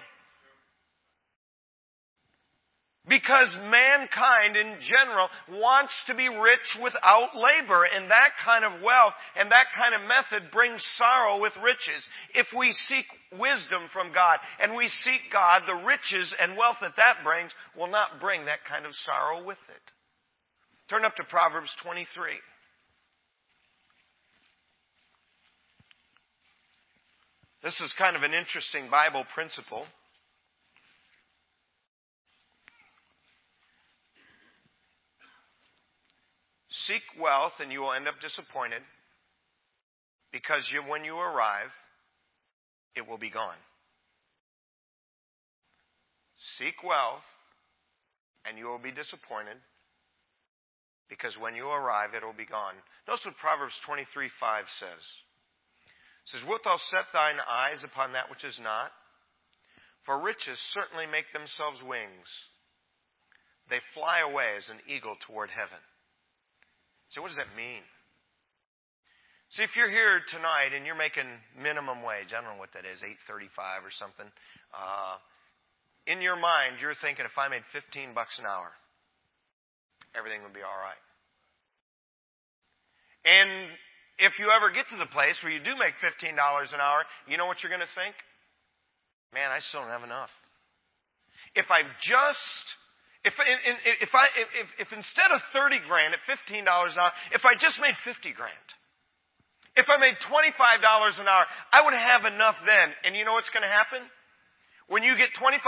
Because 3.08 3.56
mankind 3.72 4.58
in 4.58 4.76
general 4.84 5.30
wants 5.50 5.94
to 6.08 6.16
be 6.16 6.28
rich 6.28 6.76
without 6.84 7.32
labor, 7.36 7.86
and 7.86 8.12
that 8.12 8.32
kind 8.44 8.66
of 8.66 8.82
wealth 8.84 9.14
and 9.40 9.50
that 9.50 9.68
kind 9.76 9.96
of 9.96 10.08
method 10.08 10.52
brings 10.52 10.84
sorrow 10.98 11.40
with 11.40 11.54
riches. 11.64 12.04
If 12.36 12.48
we 12.58 12.76
seek 12.88 13.06
wisdom 13.40 13.88
from 13.94 14.12
God 14.14 14.40
and 14.60 14.76
we 14.76 14.90
seek 15.04 15.22
God, 15.32 15.64
the 15.66 15.86
riches 15.86 16.36
and 16.42 16.58
wealth 16.58 16.78
that 16.82 16.98
that 16.98 17.24
brings 17.24 17.52
will 17.78 17.88
not 17.88 18.20
bring 18.20 18.46
that 18.46 18.66
kind 18.68 18.86
of 18.86 18.92
sorrow 18.94 19.46
with 19.46 19.60
it. 19.70 19.92
Turn 20.90 21.06
up 21.06 21.16
to 21.16 21.24
Proverbs 21.24 21.72
23. 21.84 22.08
This 27.64 27.80
is 27.80 27.94
kind 27.98 28.16
of 28.16 28.24
an 28.24 28.34
interesting 28.34 28.90
Bible 28.90 29.26
principle. 29.34 29.86
Seek 36.86 37.02
wealth 37.20 37.54
and 37.60 37.72
you 37.72 37.82
will 37.82 37.94
end 37.94 38.08
up 38.08 38.20
disappointed 38.22 38.82
because 40.32 40.68
you, 40.72 40.82
when 40.90 41.04
you 41.04 41.18
arrive, 41.18 41.72
it 42.96 43.08
will 43.08 43.18
be 43.18 43.30
gone. 43.30 43.58
Seek 46.58 46.84
wealth 46.84 47.26
and 48.46 48.58
you 48.58 48.66
will 48.66 48.80
be 48.80 48.92
disappointed 48.92 49.58
because 51.10 51.36
when 51.40 51.56
you 51.56 51.68
arrive, 51.68 52.14
it 52.14 52.24
will 52.24 52.38
be 52.38 52.46
gone. 52.46 52.76
Notice 53.08 53.26
what 53.26 53.38
Proverbs 53.38 53.74
23 53.86 54.30
5 54.40 54.66
says. 54.80 55.04
It 56.28 56.30
says, 56.32 56.42
Wilt 56.48 56.64
thou 56.64 56.78
set 56.92 57.08
thine 57.14 57.40
eyes 57.40 57.84
upon 57.84 58.14
that 58.14 58.30
which 58.30 58.44
is 58.44 58.60
not? 58.62 58.92
For 60.06 60.20
riches 60.20 60.60
certainly 60.72 61.06
make 61.06 61.32
themselves 61.34 61.82
wings. 61.84 62.28
They 63.70 63.80
fly 63.94 64.20
away 64.20 64.56
as 64.58 64.70
an 64.70 64.80
eagle 64.88 65.16
toward 65.28 65.50
heaven. 65.50 65.80
So, 67.10 67.22
what 67.22 67.30
does 67.30 67.38
that 67.38 67.56
mean? 67.56 67.82
See, 69.56 69.64
if 69.64 69.72
you're 69.80 69.90
here 69.90 70.20
tonight 70.28 70.76
and 70.76 70.84
you're 70.84 71.00
making 71.00 71.24
minimum 71.56 72.04
wage, 72.04 72.36
I 72.36 72.44
don't 72.44 72.52
know 72.52 72.60
what 72.60 72.76
that 72.76 72.84
is, 72.84 73.00
eight 73.00 73.16
thirty-five 73.32 73.80
or 73.80 73.94
something. 73.96 74.28
Uh, 74.76 75.16
in 76.04 76.20
your 76.20 76.36
mind, 76.36 76.84
you're 76.84 76.98
thinking, 77.00 77.24
if 77.24 77.38
I 77.40 77.48
made 77.48 77.64
fifteen 77.72 78.12
bucks 78.12 78.36
an 78.40 78.46
hour, 78.46 78.76
everything 80.12 80.44
would 80.44 80.52
be 80.52 80.68
all 80.68 80.80
right. 80.84 81.00
And 83.24 83.72
if 84.20 84.36
you 84.40 84.52
ever 84.52 84.72
get 84.76 84.92
to 84.92 85.00
the 85.00 85.08
place 85.16 85.40
where 85.40 85.52
you 85.52 85.64
do 85.64 85.80
make 85.80 85.96
fifteen 86.04 86.36
dollars 86.36 86.76
an 86.76 86.84
hour, 86.84 87.08
you 87.32 87.40
know 87.40 87.48
what 87.48 87.64
you're 87.64 87.72
going 87.72 87.88
to 87.88 87.96
think? 87.96 88.16
Man, 89.32 89.48
I 89.48 89.64
still 89.64 89.80
don't 89.80 89.96
have 89.96 90.04
enough. 90.04 90.32
If 91.56 91.72
I 91.72 91.88
just 92.04 92.66
if, 93.26 93.34
if, 93.38 94.12
I, 94.14 94.26
if, 94.38 94.68
if 94.88 94.90
instead 94.94 95.32
of 95.34 95.42
30 95.54 95.82
grand 95.88 96.14
at 96.14 96.22
$15 96.26 96.62
an 96.62 97.00
hour, 97.00 97.12
if 97.34 97.46
I 97.46 97.54
just 97.54 97.80
made 97.82 97.96
50 98.06 98.34
grand, 98.34 98.68
if 99.78 99.86
I 99.86 100.02
made 100.02 100.18
$25 100.26 101.22
an 101.22 101.28
hour, 101.30 101.46
I 101.72 101.86
would 101.86 101.94
have 101.94 102.26
enough 102.26 102.58
then. 102.66 102.94
And 103.06 103.16
you 103.16 103.26
know 103.26 103.34
what's 103.34 103.54
going 103.54 103.66
to 103.66 103.70
happen? 103.70 104.02
When 104.90 105.04
you 105.04 105.18
get 105.20 105.36
$25 105.36 105.62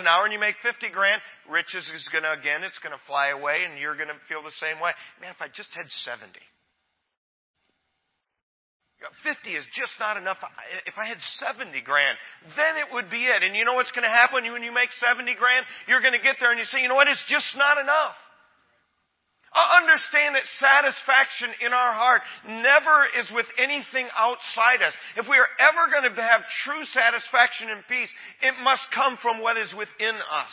an 0.00 0.06
hour 0.06 0.24
and 0.24 0.32
you 0.32 0.42
make 0.42 0.56
50 0.60 0.90
grand, 0.90 1.22
riches 1.48 1.86
is 1.94 2.08
going 2.10 2.26
to, 2.26 2.34
again, 2.34 2.64
it's 2.64 2.78
going 2.82 2.92
to 2.92 3.00
fly 3.06 3.30
away 3.30 3.64
and 3.64 3.78
you're 3.78 3.96
going 3.96 4.10
to 4.10 4.20
feel 4.28 4.42
the 4.42 4.54
same 4.58 4.82
way. 4.82 4.90
Man, 5.22 5.30
if 5.30 5.40
I 5.40 5.48
just 5.48 5.70
had 5.72 5.86
70. 6.04 6.26
50 9.22 9.52
is 9.52 9.64
just 9.76 9.92
not 10.00 10.16
enough. 10.16 10.40
If 10.86 10.96
I 10.96 11.04
had 11.04 11.20
70 11.38 11.68
grand, 11.84 12.16
then 12.56 12.80
it 12.80 12.88
would 12.92 13.10
be 13.10 13.28
it. 13.28 13.44
And 13.44 13.54
you 13.54 13.64
know 13.64 13.74
what's 13.74 13.92
going 13.92 14.08
to 14.08 14.12
happen 14.12 14.40
when 14.52 14.62
you 14.62 14.72
make 14.72 14.88
70 14.92 15.36
grand? 15.36 15.66
You're 15.86 16.00
going 16.00 16.16
to 16.16 16.22
get 16.22 16.36
there 16.40 16.50
and 16.50 16.58
you 16.58 16.64
say, 16.64 16.80
you 16.80 16.88
know 16.88 16.96
what? 16.96 17.08
It's 17.08 17.22
just 17.28 17.52
not 17.56 17.76
enough. 17.76 18.16
I 19.56 19.80
understand 19.80 20.36
that 20.36 20.44
satisfaction 20.60 21.48
in 21.64 21.72
our 21.72 21.92
heart 21.92 22.20
never 22.44 23.08
is 23.20 23.30
with 23.32 23.46
anything 23.56 24.08
outside 24.16 24.82
us. 24.84 24.92
If 25.16 25.28
we 25.28 25.36
are 25.36 25.48
ever 25.60 25.88
going 25.88 26.04
to 26.04 26.22
have 26.22 26.44
true 26.64 26.84
satisfaction 26.92 27.70
and 27.70 27.80
peace, 27.88 28.10
it 28.42 28.54
must 28.62 28.84
come 28.92 29.16
from 29.22 29.40
what 29.40 29.56
is 29.56 29.72
within 29.72 30.16
us. 30.16 30.52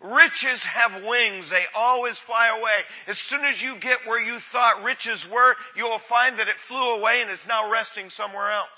Riches 0.00 0.62
have 0.62 1.02
wings. 1.02 1.50
They 1.50 1.64
always 1.74 2.18
fly 2.26 2.48
away. 2.56 2.86
As 3.08 3.18
soon 3.28 3.44
as 3.44 3.60
you 3.60 3.80
get 3.80 4.06
where 4.06 4.20
you 4.20 4.38
thought 4.52 4.84
riches 4.84 5.24
were, 5.32 5.56
you 5.76 5.84
will 5.84 6.00
find 6.08 6.38
that 6.38 6.46
it 6.48 6.54
flew 6.68 6.94
away 6.98 7.20
and 7.20 7.30
is 7.30 7.42
now 7.48 7.70
resting 7.70 8.08
somewhere 8.10 8.52
else. 8.52 8.68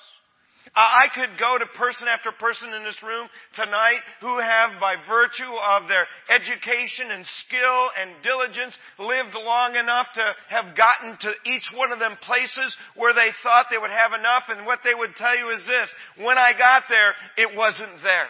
I 0.75 1.09
could 1.15 1.39
go 1.39 1.59
to 1.59 1.67
person 1.77 2.07
after 2.07 2.31
person 2.33 2.73
in 2.73 2.85
this 2.85 3.03
room 3.03 3.29
tonight 3.55 4.00
who 4.21 4.39
have, 4.39 4.79
by 4.79 4.95
virtue 5.09 5.50
of 5.50 5.89
their 5.89 6.07
education 6.29 7.11
and 7.11 7.25
skill 7.45 7.91
and 7.99 8.23
diligence, 8.23 8.77
lived 8.99 9.35
long 9.35 9.75
enough 9.75 10.07
to 10.15 10.25
have 10.49 10.77
gotten 10.77 11.19
to 11.21 11.33
each 11.50 11.65
one 11.75 11.93
of 11.93 11.99
them 11.99 12.17
places 12.23 12.77
where 12.95 13.15
they 13.15 13.31
thought 13.43 13.67
they 13.71 13.79
would 13.79 13.91
have 13.91 14.12
enough. 14.12 14.45
And 14.49 14.65
what 14.65 14.81
they 14.85 14.95
would 14.95 15.17
tell 15.17 15.37
you 15.37 15.50
is 15.50 15.61
this, 15.67 15.89
when 16.25 16.39
I 16.39 16.53
got 16.57 16.85
there, 16.89 17.15
it 17.37 17.57
wasn't 17.57 18.03
there. 18.03 18.29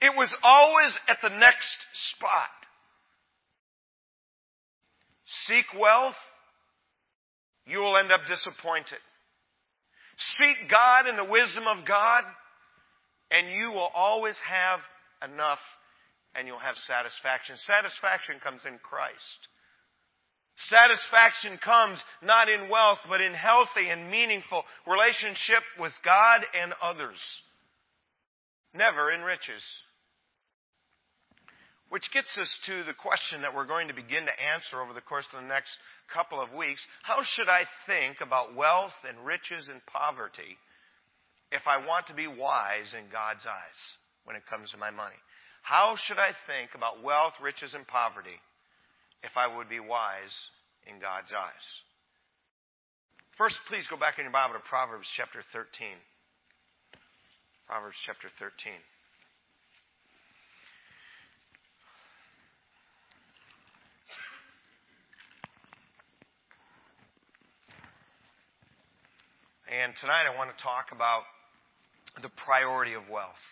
It 0.00 0.12
was 0.16 0.34
always 0.42 0.98
at 1.08 1.18
the 1.22 1.30
next 1.30 1.76
spot. 2.14 2.50
Seek 5.46 5.64
wealth, 5.78 6.14
you 7.66 7.78
will 7.78 7.96
end 7.96 8.12
up 8.12 8.20
disappointed. 8.28 8.98
Seek 10.38 10.70
God 10.70 11.06
and 11.06 11.18
the 11.18 11.30
wisdom 11.30 11.64
of 11.66 11.86
God, 11.86 12.22
and 13.30 13.48
you 13.48 13.70
will 13.70 13.90
always 13.94 14.36
have 14.46 14.80
enough 15.28 15.58
and 16.34 16.46
you'll 16.46 16.58
have 16.58 16.76
satisfaction. 16.76 17.56
Satisfaction 17.66 18.36
comes 18.42 18.60
in 18.66 18.78
Christ. 18.82 19.48
Satisfaction 20.68 21.58
comes 21.62 22.02
not 22.22 22.48
in 22.48 22.68
wealth, 22.68 22.98
but 23.08 23.20
in 23.20 23.34
healthy 23.34 23.88
and 23.90 24.10
meaningful 24.10 24.62
relationship 24.86 25.62
with 25.78 25.92
God 26.04 26.40
and 26.58 26.72
others. 26.80 27.18
Never 28.74 29.10
in 29.12 29.22
riches. 29.22 29.62
Which 31.88 32.10
gets 32.12 32.36
us 32.38 32.50
to 32.66 32.82
the 32.82 32.94
question 32.94 33.42
that 33.42 33.54
we're 33.54 33.66
going 33.66 33.88
to 33.88 33.94
begin 33.94 34.26
to 34.26 34.42
answer 34.42 34.82
over 34.82 34.92
the 34.92 35.00
course 35.00 35.26
of 35.32 35.40
the 35.40 35.48
next 35.48 35.70
couple 36.12 36.40
of 36.40 36.52
weeks. 36.52 36.84
How 37.02 37.22
should 37.22 37.48
I 37.48 37.62
think 37.86 38.20
about 38.20 38.56
wealth 38.56 38.96
and 39.06 39.24
riches 39.24 39.68
and 39.68 39.84
poverty 39.86 40.58
if 41.52 41.62
I 41.66 41.86
want 41.86 42.08
to 42.08 42.14
be 42.14 42.26
wise 42.26 42.90
in 42.90 43.06
God's 43.12 43.46
eyes 43.46 43.80
when 44.24 44.34
it 44.34 44.42
comes 44.50 44.70
to 44.72 44.78
my 44.78 44.90
money? 44.90 45.16
How 45.62 45.94
should 46.06 46.18
I 46.18 46.30
think 46.46 46.70
about 46.74 47.02
wealth, 47.02 47.34
riches, 47.42 47.74
and 47.74 47.86
poverty 47.86 48.38
if 49.22 49.36
I 49.36 49.46
would 49.46 49.68
be 49.68 49.80
wise 49.80 50.34
in 50.86 50.98
God's 50.98 51.32
eyes? 51.32 51.66
First, 53.38 53.58
please 53.68 53.86
go 53.90 53.96
back 53.96 54.18
in 54.18 54.24
your 54.24 54.32
Bible 54.32 54.54
to 54.54 54.64
Proverbs 54.68 55.06
chapter 55.16 55.42
13. 55.52 55.94
Proverbs 57.66 57.96
chapter 58.06 58.28
13. 58.38 58.74
And 69.66 69.94
tonight 69.98 70.30
I 70.30 70.38
want 70.38 70.54
to 70.54 70.62
talk 70.62 70.94
about 70.94 71.26
the 72.22 72.30
priority 72.46 72.94
of 72.94 73.02
wealth. 73.10 73.42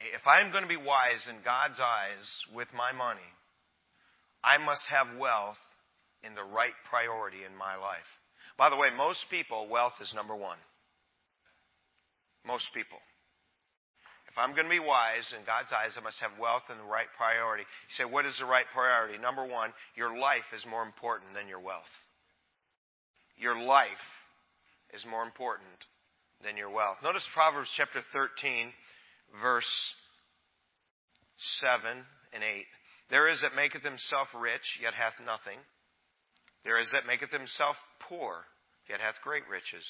If 0.00 0.24
I'm 0.24 0.48
going 0.48 0.64
to 0.64 0.68
be 0.68 0.80
wise 0.80 1.20
in 1.28 1.44
God's 1.44 1.76
eyes 1.76 2.24
with 2.56 2.72
my 2.72 2.96
money, 2.96 3.28
I 4.40 4.56
must 4.56 4.80
have 4.88 5.20
wealth 5.20 5.60
in 6.24 6.32
the 6.32 6.44
right 6.44 6.72
priority 6.88 7.44
in 7.44 7.52
my 7.52 7.76
life. 7.76 8.08
By 8.56 8.72
the 8.72 8.80
way, 8.80 8.88
most 8.96 9.20
people, 9.28 9.68
wealth 9.68 9.92
is 10.00 10.08
number 10.16 10.32
one. 10.32 10.56
Most 12.48 12.72
people. 12.72 12.96
If 14.32 14.40
I'm 14.40 14.56
going 14.56 14.64
to 14.64 14.72
be 14.72 14.80
wise 14.80 15.28
in 15.36 15.44
God's 15.44 15.68
eyes, 15.68 16.00
I 16.00 16.00
must 16.00 16.24
have 16.24 16.32
wealth 16.40 16.64
in 16.72 16.80
the 16.80 16.88
right 16.88 17.12
priority. 17.20 17.68
You 17.68 17.92
say, 17.92 18.08
what 18.08 18.24
is 18.24 18.40
the 18.40 18.48
right 18.48 18.64
priority? 18.72 19.20
Number 19.20 19.44
one, 19.44 19.76
your 20.00 20.16
life 20.16 20.48
is 20.56 20.64
more 20.64 20.80
important 20.80 21.36
than 21.36 21.44
your 21.44 21.60
wealth. 21.60 21.92
Your 23.36 23.60
life 23.60 24.00
is 24.94 25.04
more 25.08 25.22
important 25.22 25.86
than 26.44 26.56
your 26.56 26.70
wealth. 26.70 26.98
Notice 27.02 27.26
Proverbs 27.34 27.70
chapter 27.76 28.00
13, 28.12 28.72
verse 29.42 29.68
7 31.60 32.04
and 32.32 32.42
8. 32.44 32.64
There 33.10 33.28
is 33.28 33.40
that 33.42 33.56
maketh 33.56 33.82
himself 33.82 34.28
rich, 34.34 34.78
yet 34.80 34.94
hath 34.94 35.14
nothing. 35.24 35.58
There 36.64 36.78
is 36.78 36.88
that 36.92 37.06
maketh 37.06 37.30
himself 37.30 37.76
poor, 38.08 38.44
yet 38.88 39.00
hath 39.00 39.22
great 39.24 39.48
riches. 39.50 39.84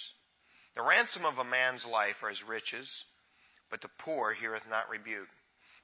The 0.75 0.83
ransom 0.83 1.25
of 1.27 1.39
a 1.39 1.45
man's 1.45 1.85
life 1.85 2.17
are 2.23 2.31
his 2.31 2.43
riches, 2.49 2.89
but 3.71 3.81
the 3.83 3.93
poor 3.99 4.33
heareth 4.33 4.65
not 4.71 4.89
rebuke. 4.89 5.29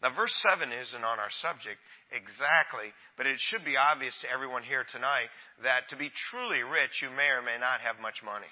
Now, 0.03 0.15
verse 0.15 0.35
7 0.45 0.71
isn't 0.71 1.05
on 1.05 1.19
our 1.19 1.33
subject 1.41 1.81
exactly, 2.13 2.93
but 3.17 3.27
it 3.27 3.41
should 3.41 3.65
be 3.65 3.77
obvious 3.77 4.17
to 4.21 4.31
everyone 4.31 4.63
here 4.63 4.85
tonight 4.93 5.33
that 5.65 5.89
to 5.89 5.97
be 5.97 6.13
truly 6.31 6.63
rich, 6.63 7.01
you 7.01 7.09
may 7.11 7.33
or 7.33 7.41
may 7.41 7.57
not 7.59 7.81
have 7.81 7.97
much 8.01 8.21
money. 8.23 8.51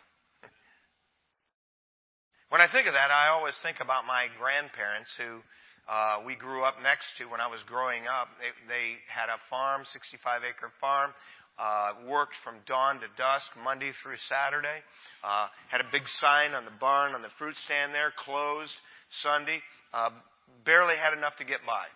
When 2.54 2.62
I 2.62 2.70
think 2.70 2.86
of 2.86 2.94
that, 2.94 3.10
I 3.10 3.34
always 3.34 3.58
think 3.66 3.82
about 3.82 4.06
my 4.06 4.30
grandparents 4.38 5.10
who 5.18 5.42
uh, 5.90 6.22
we 6.22 6.38
grew 6.38 6.62
up 6.62 6.78
next 6.86 7.10
to 7.18 7.26
when 7.26 7.42
I 7.42 7.50
was 7.50 7.58
growing 7.66 8.06
up. 8.06 8.30
They, 8.38 8.54
they 8.70 8.86
had 9.10 9.26
a 9.26 9.42
farm, 9.50 9.82
65 9.90 10.46
acre 10.46 10.70
farm, 10.78 11.10
uh, 11.58 12.06
worked 12.06 12.38
from 12.46 12.62
dawn 12.62 13.02
to 13.02 13.10
dusk, 13.18 13.50
Monday 13.58 13.90
through 13.98 14.22
Saturday. 14.30 14.86
Uh, 15.26 15.50
had 15.66 15.82
a 15.82 15.90
big 15.90 16.06
sign 16.22 16.54
on 16.54 16.62
the 16.62 16.78
barn, 16.78 17.18
on 17.18 17.26
the 17.26 17.34
fruit 17.42 17.58
stand 17.66 17.90
there, 17.90 18.14
closed 18.22 18.78
Sunday. 19.26 19.58
Uh, 19.90 20.14
barely 20.62 20.94
had 20.94 21.10
enough 21.10 21.34
to 21.42 21.44
get 21.44 21.66
by. 21.66 21.90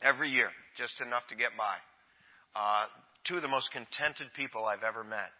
Every 0.00 0.32
year, 0.32 0.48
just 0.80 1.04
enough 1.04 1.28
to 1.28 1.36
get 1.36 1.52
by. 1.52 1.76
Uh, 2.56 2.88
two 3.28 3.36
of 3.36 3.44
the 3.44 3.52
most 3.52 3.68
contented 3.76 4.32
people 4.32 4.64
I've 4.64 4.88
ever 4.88 5.04
met. 5.04 5.36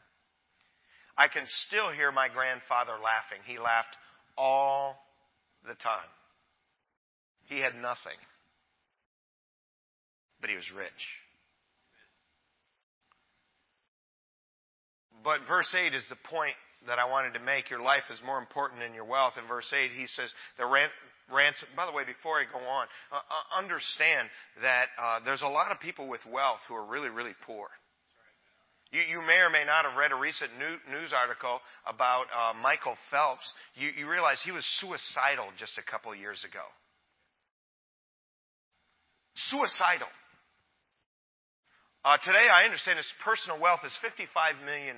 I 1.17 1.33
can 1.33 1.49
still 1.65 1.89
hear 1.89 2.13
my 2.13 2.29
grandfather 2.29 3.01
laughing. 3.01 3.41
He 3.49 3.57
laughed 3.57 3.97
all 4.37 4.97
the 5.67 5.75
time. 5.75 6.11
He 7.49 7.61
had 7.61 7.75
nothing, 7.75 8.19
but 10.41 10.51
he 10.51 10.57
was 10.57 10.67
rich. 10.77 10.91
But 15.23 15.41
verse 15.49 15.75
8 15.75 15.95
is 15.95 16.05
the 16.09 16.17
point 16.31 16.55
that 16.87 16.99
I 16.99 17.05
wanted 17.07 17.35
to 17.35 17.41
make. 17.41 17.71
Your 17.71 17.83
life 17.83 18.07
is 18.11 18.19
more 18.25 18.39
important 18.39 18.81
than 18.81 18.95
your 18.95 19.05
wealth. 19.05 19.35
In 19.41 19.49
verse 19.49 19.67
8, 19.73 19.91
he 19.91 20.07
says, 20.07 20.31
the 20.59 20.67
ransom. 20.67 21.69
By 21.75 21.87
the 21.87 21.93
way, 21.93 22.05
before 22.05 22.39
I 22.39 22.45
go 22.47 22.63
on, 22.65 22.87
uh, 23.11 23.17
uh, 23.17 23.59
understand 23.59 24.29
that 24.63 24.87
uh, 25.01 25.21
there's 25.25 25.43
a 25.43 25.49
lot 25.49 25.73
of 25.73 25.81
people 25.81 26.09
with 26.09 26.21
wealth 26.31 26.61
who 26.69 26.75
are 26.75 26.87
really, 26.87 27.09
really 27.09 27.35
poor. 27.47 27.67
You, 28.97 29.21
you 29.21 29.21
may 29.21 29.45
or 29.45 29.53
may 29.53 29.69
not 29.69 29.85
have 29.85 29.93
read 30.01 30.09
a 30.09 30.17
recent 30.17 30.57
new, 30.57 30.81
news 30.89 31.13
article 31.13 31.61
about 31.85 32.33
uh, 32.33 32.57
Michael 32.57 32.97
Phelps. 33.11 33.45
You, 33.75 33.93
you 33.93 34.09
realize 34.09 34.41
he 34.41 34.57
was 34.57 34.65
suicidal 34.81 35.53
just 35.61 35.77
a 35.77 35.85
couple 35.85 36.17
years 36.17 36.41
ago. 36.49 36.65
Suicidal. 39.53 40.09
Uh, 42.09 42.17
today, 42.25 42.49
I 42.49 42.65
understand 42.65 42.97
his 42.97 43.13
personal 43.21 43.61
wealth 43.61 43.85
is 43.85 43.93
$55 44.01 44.65
million. 44.65 44.97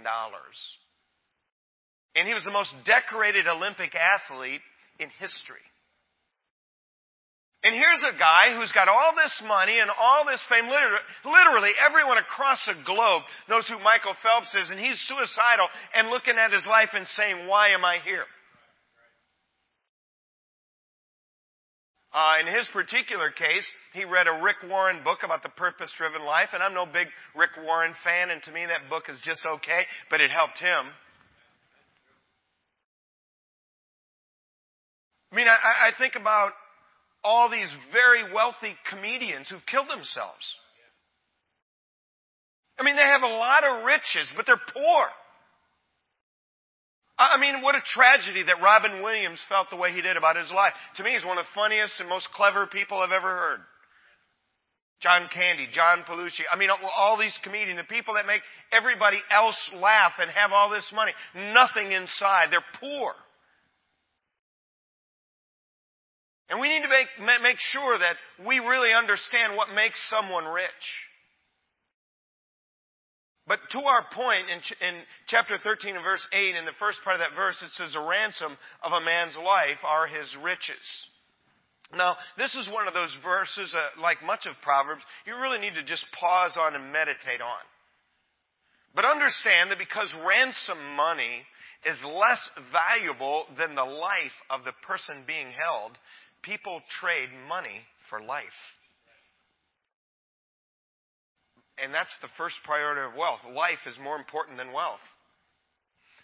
And 2.14 2.28
he 2.28 2.34
was 2.34 2.44
the 2.44 2.54
most 2.54 2.70
decorated 2.86 3.48
Olympic 3.48 3.98
athlete 3.98 4.62
in 5.00 5.10
history. 5.18 5.66
And 7.64 7.74
here's 7.74 8.14
a 8.14 8.16
guy 8.16 8.54
who's 8.54 8.70
got 8.70 8.86
all 8.86 9.12
this 9.16 9.34
money 9.42 9.80
and 9.80 9.90
all 9.90 10.24
this 10.24 10.40
fame. 10.48 10.70
Literally, 10.70 11.72
everyone 11.82 12.18
across 12.18 12.62
the 12.66 12.78
globe 12.86 13.22
knows 13.48 13.66
who 13.66 13.82
Michael 13.82 14.14
Phelps 14.22 14.54
is, 14.54 14.70
and 14.70 14.78
he's 14.78 14.98
suicidal 15.10 15.66
and 15.94 16.08
looking 16.08 16.38
at 16.38 16.52
his 16.52 16.64
life 16.66 16.90
and 16.94 17.06
saying, 17.18 17.48
Why 17.48 17.70
am 17.70 17.84
I 17.84 17.98
here? 18.04 18.24
Uh, 22.14 22.36
in 22.40 22.46
his 22.46 22.66
particular 22.72 23.30
case, 23.30 23.66
he 23.92 24.04
read 24.04 24.26
a 24.28 24.40
Rick 24.42 24.56
Warren 24.70 25.02
book 25.04 25.18
about 25.24 25.42
the 25.42 25.50
purpose 25.50 25.90
driven 25.98 26.24
life, 26.24 26.48
and 26.54 26.62
I'm 26.62 26.74
no 26.74 26.86
big 26.86 27.08
Rick 27.36 27.50
Warren 27.62 27.92
fan, 28.02 28.30
and 28.30 28.42
to 28.44 28.52
me 28.52 28.64
that 28.66 28.88
book 28.88 29.04
is 29.10 29.20
just 29.24 29.42
okay, 29.44 29.82
but 30.10 30.20
it 30.20 30.30
helped 30.30 30.58
him. 30.58 30.86
I 35.32 35.36
mean, 35.36 35.48
I, 35.48 35.88
I 35.88 35.90
think 35.98 36.14
about 36.14 36.52
all 37.24 37.50
these 37.50 37.68
very 37.92 38.32
wealthy 38.32 38.76
comedians 38.90 39.48
who've 39.48 39.64
killed 39.66 39.88
themselves. 39.88 40.44
I 42.78 42.84
mean, 42.84 42.94
they 42.94 43.02
have 43.02 43.22
a 43.22 43.34
lot 43.34 43.64
of 43.64 43.84
riches, 43.84 44.28
but 44.36 44.46
they're 44.46 44.60
poor. 44.72 45.06
I 47.18 47.36
mean, 47.40 47.62
what 47.62 47.74
a 47.74 47.82
tragedy 47.82 48.44
that 48.44 48.62
Robin 48.62 49.02
Williams 49.02 49.40
felt 49.48 49.70
the 49.70 49.76
way 49.76 49.92
he 49.92 50.00
did 50.00 50.16
about 50.16 50.36
his 50.36 50.52
life. 50.52 50.72
To 50.96 51.02
me, 51.02 51.10
he's 51.14 51.24
one 51.24 51.36
of 51.36 51.44
the 51.44 51.60
funniest 51.60 51.94
and 51.98 52.08
most 52.08 52.28
clever 52.32 52.68
people 52.68 52.98
I've 52.98 53.10
ever 53.10 53.26
heard. 53.28 53.60
John 55.00 55.28
Candy, 55.32 55.66
John 55.72 56.04
Belushi. 56.08 56.42
I 56.50 56.56
mean, 56.56 56.70
all 56.70 57.18
these 57.18 57.36
comedians, 57.42 57.80
the 57.80 57.92
people 57.92 58.14
that 58.14 58.26
make 58.26 58.42
everybody 58.72 59.18
else 59.30 59.58
laugh 59.74 60.12
and 60.18 60.30
have 60.30 60.52
all 60.52 60.70
this 60.70 60.88
money. 60.94 61.12
Nothing 61.34 61.90
inside. 61.90 62.48
They're 62.50 62.60
poor. 62.80 63.14
And 66.50 66.60
we 66.60 66.68
need 66.68 66.82
to 66.82 66.88
make, 66.88 67.08
make 67.42 67.58
sure 67.72 67.98
that 67.98 68.16
we 68.46 68.58
really 68.58 68.92
understand 68.92 69.56
what 69.56 69.74
makes 69.74 70.00
someone 70.08 70.46
rich. 70.46 70.86
But 73.46 73.60
to 73.72 73.80
our 73.80 74.04
point 74.12 74.44
in, 74.52 74.60
in 74.86 74.94
chapter 75.26 75.56
13 75.56 75.96
and 75.96 76.04
verse 76.04 76.26
8, 76.32 76.54
in 76.54 76.64
the 76.64 76.76
first 76.78 76.98
part 77.02 77.16
of 77.16 77.20
that 77.20 77.36
verse, 77.36 77.56
it 77.62 77.70
says, 77.72 77.92
The 77.92 78.00
ransom 78.00 78.56
of 78.82 78.92
a 78.92 79.04
man's 79.04 79.36
life 79.36 79.80
are 79.84 80.06
his 80.06 80.28
riches. 80.44 80.84
Now, 81.96 82.16
this 82.36 82.54
is 82.54 82.68
one 82.68 82.86
of 82.86 82.92
those 82.92 83.16
verses, 83.24 83.74
uh, 83.74 84.00
like 84.02 84.18
much 84.22 84.44
of 84.44 84.52
Proverbs, 84.62 85.02
you 85.26 85.34
really 85.40 85.58
need 85.58 85.74
to 85.74 85.84
just 85.84 86.04
pause 86.12 86.52
on 86.60 86.74
and 86.74 86.92
meditate 86.92 87.40
on. 87.40 87.64
But 88.94 89.06
understand 89.06 89.70
that 89.70 89.78
because 89.78 90.12
ransom 90.26 90.96
money 90.96 91.44
is 91.86 91.96
less 92.04 92.50
valuable 92.72 93.46
than 93.56 93.74
the 93.74 93.84
life 93.84 94.36
of 94.50 94.64
the 94.64 94.76
person 94.86 95.24
being 95.26 95.48
held, 95.48 95.96
people 96.42 96.80
trade 97.00 97.28
money 97.48 97.82
for 98.10 98.20
life. 98.22 98.44
And 101.82 101.94
that's 101.94 102.14
the 102.22 102.28
first 102.36 102.56
priority 102.64 103.02
of 103.02 103.18
wealth. 103.18 103.40
Life 103.54 103.86
is 103.86 103.96
more 104.02 104.16
important 104.16 104.58
than 104.58 104.72
wealth. 104.72 105.04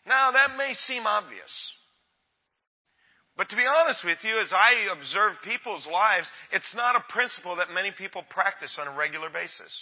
Now, 0.06 0.32
that 0.32 0.58
may 0.58 0.74
seem 0.74 1.06
obvious. 1.06 1.52
But 3.36 3.48
to 3.50 3.56
be 3.56 3.66
honest 3.66 4.04
with 4.04 4.18
you, 4.22 4.38
as 4.38 4.52
I 4.52 4.92
observe 4.94 5.34
people's 5.42 5.86
lives, 5.90 6.26
it's 6.52 6.74
not 6.74 6.94
a 6.94 7.12
principle 7.12 7.56
that 7.56 7.74
many 7.74 7.90
people 7.96 8.22
practice 8.30 8.76
on 8.78 8.86
a 8.86 8.96
regular 8.96 9.30
basis. 9.30 9.72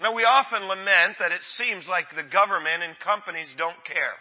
Now, 0.00 0.14
we 0.14 0.22
often 0.22 0.68
lament 0.68 1.18
that 1.18 1.32
it 1.32 1.42
seems 1.58 1.88
like 1.88 2.06
the 2.14 2.22
government 2.30 2.86
and 2.86 2.94
companies 3.02 3.50
don't 3.58 3.82
care. 3.84 4.14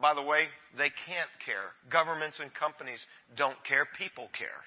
By 0.00 0.14
the 0.14 0.22
way, 0.22 0.48
they 0.78 0.90
can't 1.06 1.32
care. 1.44 1.76
Governments 1.90 2.40
and 2.40 2.52
companies 2.54 3.00
don't 3.36 3.56
care. 3.68 3.86
People 3.98 4.28
care. 4.36 4.60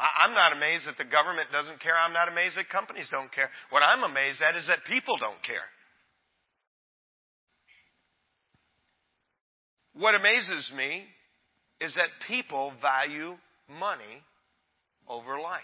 I'm 0.00 0.32
not 0.32 0.56
amazed 0.56 0.86
that 0.86 0.96
the 0.96 1.04
government 1.04 1.52
doesn't 1.52 1.80
care. 1.80 1.92
I'm 1.94 2.14
not 2.14 2.28
amazed 2.28 2.56
that 2.56 2.70
companies 2.70 3.08
don't 3.10 3.30
care. 3.32 3.50
What 3.68 3.82
I'm 3.82 4.02
amazed 4.02 4.40
at 4.40 4.56
is 4.56 4.66
that 4.66 4.78
people 4.86 5.18
don't 5.18 5.42
care. 5.42 5.68
What 9.92 10.14
amazes 10.14 10.72
me 10.74 11.04
is 11.80 11.94
that 11.96 12.08
people 12.26 12.72
value 12.80 13.36
money 13.68 14.24
over 15.08 15.38
life. 15.38 15.60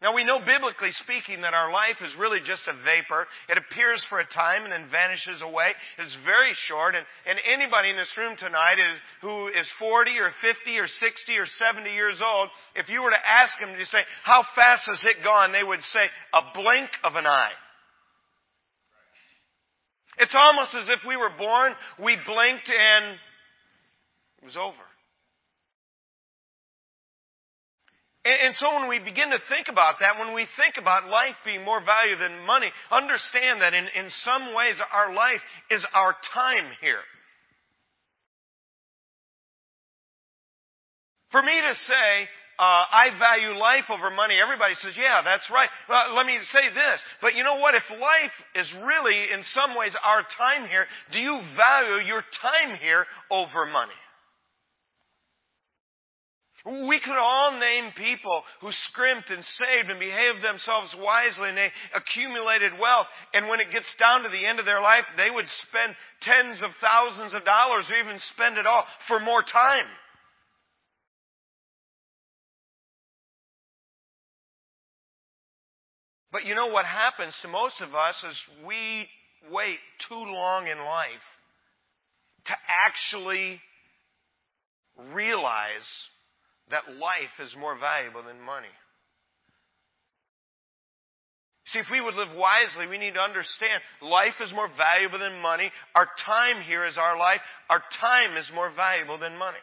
Now 0.00 0.14
we 0.14 0.24
know 0.24 0.40
biblically 0.40 0.92
speaking 1.04 1.42
that 1.42 1.52
our 1.52 1.70
life 1.70 2.00
is 2.00 2.16
really 2.18 2.40
just 2.40 2.64
a 2.66 2.72
vapor. 2.72 3.28
It 3.50 3.58
appears 3.58 4.02
for 4.08 4.18
a 4.18 4.24
time 4.24 4.64
and 4.64 4.72
then 4.72 4.88
vanishes 4.90 5.42
away. 5.42 5.76
It's 5.98 6.16
very 6.24 6.56
short 6.68 6.94
and, 6.94 7.04
and 7.28 7.38
anybody 7.44 7.90
in 7.90 7.96
this 7.96 8.10
room 8.16 8.34
tonight 8.38 8.80
is, 8.80 8.96
who 9.20 9.48
is 9.48 9.68
40 9.78 10.16
or 10.16 10.32
50 10.40 10.78
or 10.78 10.88
60 10.88 11.36
or 11.36 11.44
70 11.44 11.92
years 11.92 12.16
old, 12.24 12.48
if 12.76 12.88
you 12.88 13.02
were 13.02 13.10
to 13.10 13.28
ask 13.28 13.52
them 13.60 13.76
to 13.76 13.86
say, 13.86 14.00
how 14.24 14.42
fast 14.56 14.88
has 14.88 15.04
it 15.04 15.22
gone? 15.22 15.52
They 15.52 15.64
would 15.64 15.82
say, 15.92 16.08
a 16.32 16.42
blink 16.54 16.88
of 17.04 17.16
an 17.16 17.26
eye. 17.26 17.52
It's 20.16 20.36
almost 20.36 20.74
as 20.74 20.88
if 20.88 21.04
we 21.06 21.16
were 21.16 21.32
born, 21.36 21.72
we 22.02 22.16
blinked 22.24 22.72
and 22.72 23.20
it 24.40 24.44
was 24.44 24.56
over. 24.56 24.89
And, 28.22 28.54
so 28.56 28.68
when 28.76 28.88
we 28.88 28.98
begin 28.98 29.30
to 29.30 29.40
think 29.48 29.68
about 29.68 29.94
that, 30.00 30.18
when 30.18 30.34
we 30.34 30.46
think 30.60 30.76
about 30.76 31.08
life 31.08 31.36
being 31.44 31.64
more 31.64 31.80
value 31.80 32.16
than 32.16 32.44
money, 32.44 32.70
understand 32.90 33.62
that 33.62 33.72
in, 33.72 33.88
in 33.96 34.10
some 34.24 34.54
ways 34.54 34.76
our 34.92 35.14
life 35.14 35.40
is 35.70 35.84
our 35.94 36.14
time 36.34 36.68
here. 36.82 37.00
For 41.32 41.40
me 41.40 41.52
to 41.52 41.74
say, 41.74 42.28
uh, 42.58 42.84
I 42.92 43.08
value 43.18 43.56
life 43.56 43.88
over 43.88 44.10
money. 44.10 44.36
Everybody 44.36 44.74
says, 44.74 44.92
yeah, 44.98 45.22
that's 45.24 45.48
right. 45.50 45.70
Well, 45.88 46.14
let 46.14 46.26
me 46.26 46.36
say 46.52 46.68
this. 46.74 47.00
But 47.22 47.34
you 47.34 47.42
know 47.42 47.56
what? 47.56 47.74
If 47.74 47.88
life 47.88 48.36
is 48.54 48.70
really, 48.84 49.32
in 49.32 49.42
some 49.54 49.74
ways, 49.78 49.96
our 50.04 50.26
time 50.36 50.68
here, 50.68 50.84
do 51.10 51.18
you 51.20 51.40
value 51.56 52.04
your 52.04 52.22
time 52.42 52.76
here 52.76 53.06
over 53.30 53.64
money? 53.64 53.96
We 56.66 57.00
could 57.00 57.16
all 57.16 57.58
name 57.58 57.90
people 57.96 58.42
who 58.60 58.70
scrimped 58.90 59.30
and 59.30 59.42
saved 59.44 59.88
and 59.88 59.98
behaved 59.98 60.44
themselves 60.44 60.94
wisely 60.98 61.48
and 61.48 61.56
they 61.56 61.70
accumulated 61.94 62.72
wealth. 62.78 63.06
And 63.32 63.48
when 63.48 63.60
it 63.60 63.72
gets 63.72 63.88
down 63.98 64.24
to 64.24 64.28
the 64.28 64.44
end 64.44 64.58
of 64.58 64.66
their 64.66 64.82
life, 64.82 65.04
they 65.16 65.30
would 65.30 65.46
spend 65.68 65.96
tens 66.20 66.62
of 66.62 66.70
thousands 66.80 67.32
of 67.32 67.44
dollars 67.44 67.86
or 67.90 67.96
even 67.96 68.18
spend 68.34 68.58
it 68.58 68.66
all 68.66 68.84
for 69.08 69.18
more 69.20 69.42
time. 69.42 69.88
But 76.32 76.44
you 76.44 76.54
know 76.54 76.68
what 76.68 76.84
happens 76.84 77.36
to 77.42 77.48
most 77.48 77.80
of 77.80 77.94
us 77.94 78.22
is 78.28 78.38
we 78.66 79.08
wait 79.50 79.78
too 80.08 80.14
long 80.14 80.66
in 80.68 80.78
life 80.78 81.24
to 82.44 82.52
actually 82.68 83.60
realize 85.12 85.88
that 86.70 86.96
life 86.98 87.34
is 87.40 87.54
more 87.58 87.78
valuable 87.78 88.22
than 88.22 88.40
money. 88.40 88.72
See, 91.66 91.78
if 91.78 91.86
we 91.90 92.00
would 92.00 92.14
live 92.14 92.36
wisely, 92.36 92.88
we 92.88 92.98
need 92.98 93.14
to 93.14 93.20
understand 93.20 93.80
life 94.02 94.34
is 94.40 94.52
more 94.52 94.68
valuable 94.76 95.20
than 95.20 95.40
money. 95.40 95.70
Our 95.94 96.08
time 96.26 96.62
here 96.66 96.84
is 96.84 96.98
our 96.98 97.16
life. 97.16 97.40
Our 97.68 97.82
time 98.00 98.36
is 98.36 98.50
more 98.52 98.72
valuable 98.74 99.18
than 99.18 99.36
money. 99.36 99.62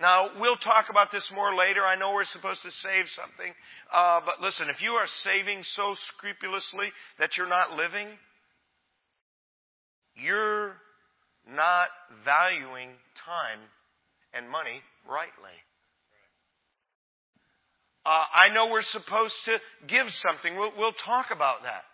Now, 0.00 0.30
we'll 0.38 0.56
talk 0.56 0.86
about 0.90 1.10
this 1.10 1.28
more 1.34 1.56
later. 1.56 1.82
I 1.82 1.96
know 1.96 2.14
we're 2.14 2.24
supposed 2.24 2.62
to 2.62 2.70
save 2.70 3.06
something. 3.08 3.52
Uh, 3.92 4.20
but 4.24 4.40
listen, 4.40 4.70
if 4.70 4.80
you 4.80 4.92
are 4.92 5.06
saving 5.24 5.62
so 5.64 5.96
scrupulously 6.14 6.92
that 7.18 7.30
you're 7.36 7.48
not 7.48 7.72
living, 7.72 8.06
you're 10.14 10.76
not 11.50 11.88
valuing 12.24 12.90
time 13.26 13.58
and 14.32 14.48
money 14.48 14.82
rightly. 15.08 15.58
Uh, 18.08 18.24
I 18.32 18.48
know 18.54 18.72
we're 18.72 18.80
supposed 18.88 19.36
to 19.44 19.60
give 19.86 20.06
something. 20.24 20.56
We'll, 20.56 20.72
we'll 20.78 20.96
talk 21.04 21.26
about 21.30 21.64
that. 21.64 21.84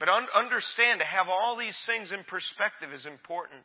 But 0.00 0.08
un- 0.08 0.32
understand 0.34 1.00
to 1.00 1.06
have 1.06 1.28
all 1.28 1.58
these 1.58 1.76
things 1.84 2.12
in 2.12 2.24
perspective 2.24 2.88
is 2.96 3.04
important. 3.04 3.60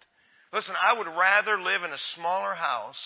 Listen, 0.52 0.76
I 0.76 0.98
would 1.00 1.08
rather 1.08 1.56
live 1.56 1.84
in 1.88 1.92
a 1.96 2.08
smaller 2.20 2.54
house 2.54 3.00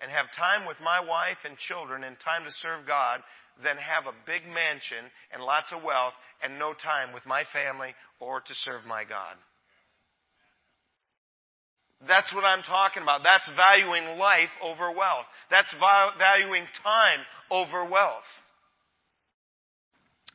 and 0.00 0.12
have 0.12 0.26
time 0.38 0.62
with 0.62 0.76
my 0.78 1.02
wife 1.02 1.42
and 1.42 1.58
children 1.58 2.04
and 2.04 2.14
time 2.22 2.44
to 2.46 2.54
serve 2.62 2.86
God 2.86 3.18
than 3.66 3.82
have 3.82 4.06
a 4.06 4.14
big 4.22 4.46
mansion 4.46 5.02
and 5.34 5.42
lots 5.42 5.74
of 5.74 5.82
wealth 5.82 6.14
and 6.38 6.54
no 6.54 6.70
time 6.70 7.12
with 7.12 7.26
my 7.26 7.42
family 7.50 7.98
or 8.20 8.40
to 8.40 8.54
serve 8.62 8.86
my 8.86 9.02
God. 9.02 9.34
That's 12.08 12.32
what 12.34 12.44
I'm 12.44 12.62
talking 12.62 13.02
about. 13.02 13.22
That's 13.22 13.48
valuing 13.54 14.18
life 14.18 14.50
over 14.62 14.90
wealth. 14.90 15.26
That's 15.50 15.72
valuing 16.18 16.66
time 16.82 17.20
over 17.50 17.84
wealth. 17.84 18.26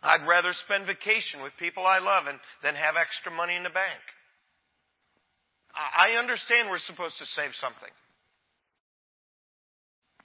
I'd 0.02 0.28
rather 0.28 0.54
spend 0.54 0.88
vacation 0.88 1.42
with 1.44 1.52
people 1.60 1.86
I 1.86 2.00
love 2.00 2.28
and, 2.28 2.40
than 2.64 2.76
have 2.76 2.96
extra 2.96 3.32
money 3.32 3.56
in 3.56 3.64
the 3.64 3.70
bank. 3.70 4.00
I 5.76 6.18
understand 6.18 6.70
we're 6.70 6.80
supposed 6.80 7.18
to 7.20 7.26
save 7.26 7.52
something. 7.54 7.92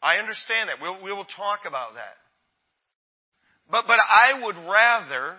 I 0.01 0.17
understand 0.17 0.69
that. 0.69 0.81
We'll, 0.81 1.03
we 1.03 1.13
will 1.13 1.29
talk 1.29 1.61
about 1.67 1.95
that. 1.95 2.17
But, 3.71 3.87
but 3.87 3.99
I 3.99 4.45
would 4.45 4.57
rather 4.57 5.37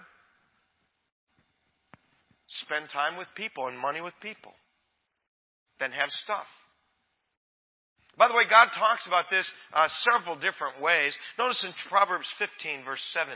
spend 2.48 2.90
time 2.92 3.18
with 3.18 3.28
people 3.36 3.68
and 3.68 3.80
money 3.80 4.02
with 4.02 4.14
people 4.22 4.54
than 5.84 5.92
have 5.92 6.10
stuff. 6.10 6.48
By 8.18 8.30
the 8.30 8.34
way, 8.34 8.44
God 8.50 8.70
talks 8.78 9.06
about 9.06 9.26
this 9.30 9.46
uh, 9.74 9.88
several 10.14 10.36
different 10.36 10.82
ways. 10.82 11.14
Notice 11.38 11.62
in 11.66 11.74
Proverbs 11.90 12.28
15, 12.40 12.86
verse 12.86 13.04
17. 13.12 13.36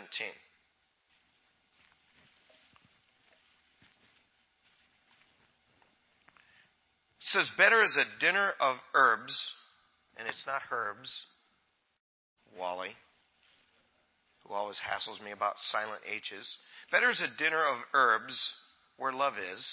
It 7.20 7.28
says, 7.34 7.50
Better 7.58 7.84
is 7.84 7.98
a 7.98 8.20
dinner 8.22 8.54
of 8.62 8.78
herbs, 8.94 9.36
and 10.18 10.28
it's 10.28 10.44
not 10.48 10.62
herbs, 10.72 11.12
Wally, 12.58 12.96
who 14.46 14.54
always 14.54 14.80
hassles 14.80 15.22
me 15.26 15.32
about 15.32 15.56
silent 15.72 16.02
H's. 16.06 16.50
Better 16.92 17.10
is 17.10 17.20
a 17.20 17.38
dinner 17.44 17.66
of 17.66 17.80
herbs 17.94 18.40
where 18.96 19.12
love 19.12 19.34
is 19.54 19.66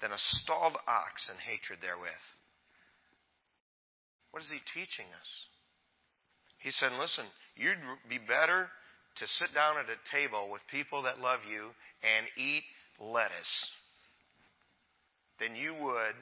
than 0.00 0.12
a 0.12 0.18
stalled 0.42 0.76
ox 0.86 1.28
and 1.30 1.38
hatred 1.38 1.80
therewith. 1.80 2.24
What 4.30 4.42
is 4.42 4.50
he 4.50 4.60
teaching 4.74 5.06
us? 5.16 5.30
He 6.58 6.70
said, 6.70 6.92
Listen, 6.98 7.24
you'd 7.56 7.80
be 8.08 8.18
better 8.18 8.68
to 9.16 9.24
sit 9.40 9.54
down 9.54 9.78
at 9.78 9.88
a 9.88 9.96
table 10.12 10.50
with 10.52 10.60
people 10.70 11.02
that 11.08 11.20
love 11.20 11.40
you 11.48 11.72
and 12.04 12.26
eat 12.36 12.64
lettuce 13.00 13.54
than 15.40 15.56
you 15.56 15.72
would 15.72 16.16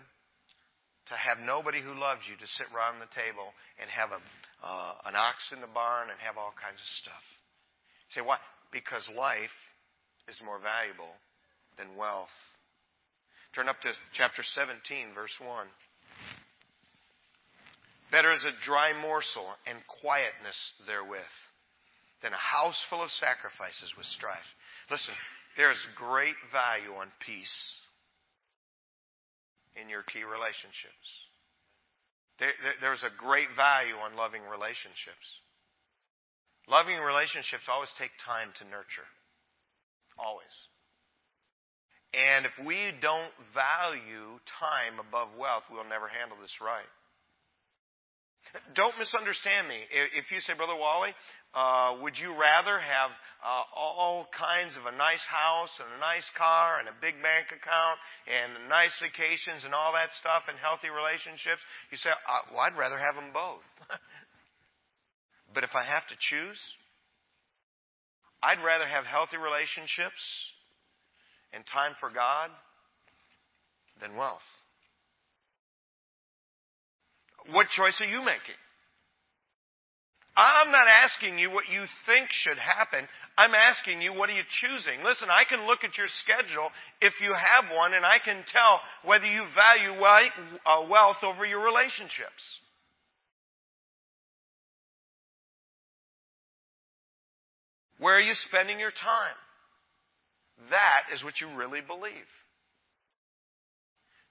to 1.10 1.14
have 1.14 1.38
nobody 1.42 1.82
who 1.82 1.92
loves 1.92 2.22
you 2.30 2.36
to 2.38 2.48
sit 2.56 2.66
around 2.72 2.98
the 2.98 3.10
table 3.12 3.52
and 3.76 3.90
have 3.90 4.10
a, 4.10 4.20
uh, 4.64 5.10
an 5.10 5.14
ox 5.14 5.52
in 5.52 5.60
the 5.60 5.70
barn 5.70 6.08
and 6.08 6.18
have 6.22 6.38
all 6.38 6.54
kinds 6.56 6.80
of 6.80 6.90
stuff. 7.02 7.24
You 8.08 8.22
say, 8.22 8.24
why? 8.24 8.38
Because 8.72 9.04
life 9.12 9.58
is 10.30 10.40
more 10.40 10.58
valuable 10.58 11.12
than 11.76 11.98
wealth. 11.98 12.32
Turn 13.54 13.68
up 13.68 13.80
to 13.82 13.92
chapter 14.12 14.42
17, 14.42 15.14
verse 15.14 15.34
1. 15.38 15.66
Better 18.10 18.32
is 18.32 18.42
a 18.42 18.64
dry 18.66 18.92
morsel 19.00 19.46
and 19.66 19.78
quietness 19.86 20.58
therewith 20.86 21.34
than 22.22 22.32
a 22.32 22.36
house 22.36 22.78
full 22.90 23.02
of 23.02 23.10
sacrifices 23.10 23.94
with 23.96 24.06
strife. 24.06 24.50
Listen, 24.90 25.14
there's 25.56 25.78
great 25.94 26.34
value 26.50 26.98
on 26.98 27.14
peace 27.22 27.54
in 29.78 29.88
your 29.88 30.02
key 30.02 30.26
relationships. 30.26 31.06
There, 32.40 32.54
there, 32.62 32.78
there's 32.80 33.06
a 33.06 33.14
great 33.14 33.54
value 33.54 33.94
on 34.02 34.18
loving 34.18 34.42
relationships. 34.50 35.26
Loving 36.66 36.98
relationships 36.98 37.70
always 37.70 37.92
take 37.98 38.10
time 38.26 38.50
to 38.58 38.64
nurture. 38.66 39.06
Always. 40.18 40.50
And 42.14 42.46
if 42.46 42.54
we 42.62 42.94
don't 43.02 43.34
value 43.50 44.38
time 44.62 45.02
above 45.02 45.34
wealth, 45.34 45.66
we'll 45.66 45.88
never 45.88 46.06
handle 46.06 46.38
this 46.38 46.54
right. 46.62 46.86
Don't 48.78 48.94
misunderstand 49.02 49.66
me. 49.66 49.82
If 50.14 50.30
you 50.30 50.38
say, 50.38 50.54
Brother 50.54 50.78
Wally, 50.78 51.10
uh, 51.58 51.98
would 52.06 52.14
you 52.14 52.38
rather 52.38 52.78
have 52.78 53.10
uh, 53.42 53.66
all 53.74 54.30
kinds 54.30 54.78
of 54.78 54.86
a 54.86 54.94
nice 54.94 55.22
house 55.26 55.74
and 55.82 55.90
a 55.90 55.98
nice 55.98 56.26
car 56.38 56.78
and 56.78 56.86
a 56.86 56.94
big 57.02 57.18
bank 57.18 57.50
account 57.50 57.98
and 58.30 58.70
nice 58.70 58.94
vacations 59.02 59.66
and 59.66 59.74
all 59.74 59.90
that 59.98 60.14
stuff 60.22 60.46
and 60.46 60.54
healthy 60.62 60.86
relationships? 60.86 61.66
You 61.90 61.98
say, 61.98 62.14
uh, 62.14 62.54
well, 62.54 62.62
I'd 62.62 62.78
rather 62.78 62.98
have 62.98 63.18
them 63.18 63.34
both. 63.34 63.66
but 65.54 65.66
if 65.66 65.74
I 65.74 65.82
have 65.82 66.06
to 66.14 66.16
choose, 66.30 66.60
I'd 68.38 68.62
rather 68.62 68.86
have 68.86 69.02
healthy 69.02 69.40
relationships 69.40 70.22
and 71.54 71.64
time 71.66 71.92
for 72.00 72.10
God 72.10 72.50
than 74.00 74.16
wealth. 74.16 74.42
What 77.52 77.68
choice 77.68 78.00
are 78.00 78.06
you 78.06 78.20
making? 78.20 78.58
I'm 80.36 80.72
not 80.72 80.88
asking 80.88 81.38
you 81.38 81.50
what 81.50 81.68
you 81.70 81.84
think 82.06 82.26
should 82.30 82.58
happen. 82.58 83.06
I'm 83.38 83.54
asking 83.54 84.02
you, 84.02 84.12
what 84.12 84.28
are 84.30 84.32
you 84.32 84.42
choosing? 84.60 85.04
Listen, 85.04 85.28
I 85.30 85.44
can 85.48 85.66
look 85.66 85.84
at 85.84 85.96
your 85.96 86.08
schedule 86.24 86.70
if 87.00 87.14
you 87.22 87.32
have 87.32 87.70
one, 87.70 87.94
and 87.94 88.04
I 88.04 88.18
can 88.18 88.42
tell 88.50 88.80
whether 89.04 89.26
you 89.26 89.44
value 89.54 89.94
uh, 89.94 90.90
wealth 90.90 91.22
over 91.22 91.44
your 91.44 91.64
relationships. 91.64 92.42
Where 97.98 98.16
are 98.16 98.20
you 98.20 98.34
spending 98.50 98.80
your 98.80 98.90
time? 98.90 99.38
That 100.70 101.14
is 101.14 101.22
what 101.24 101.40
you 101.40 101.48
really 101.56 101.80
believe. 101.80 102.28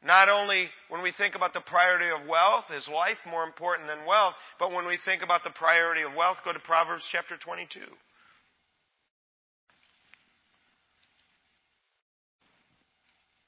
Not 0.06 0.28
only 0.28 0.68
when 0.90 1.02
we 1.02 1.14
think 1.18 1.36
about 1.36 1.54
the 1.54 1.62
priority 1.62 2.08
of 2.10 2.28
wealth, 2.28 2.66
is 2.76 2.88
life 2.94 3.18
more 3.26 3.44
important 3.44 3.88
than 3.88 4.06
wealth, 4.06 4.36
but 4.60 4.72
when 4.72 4.86
we 4.86 4.98
think 5.06 5.24
about 5.24 5.44
the 5.44 5.52
priority 5.52 6.02
of 6.02 6.14
wealth, 6.14 6.38
go 6.44 6.52
to 6.52 6.60
Proverbs 6.60 7.04
chapter 7.12 7.38
22. 7.38 7.80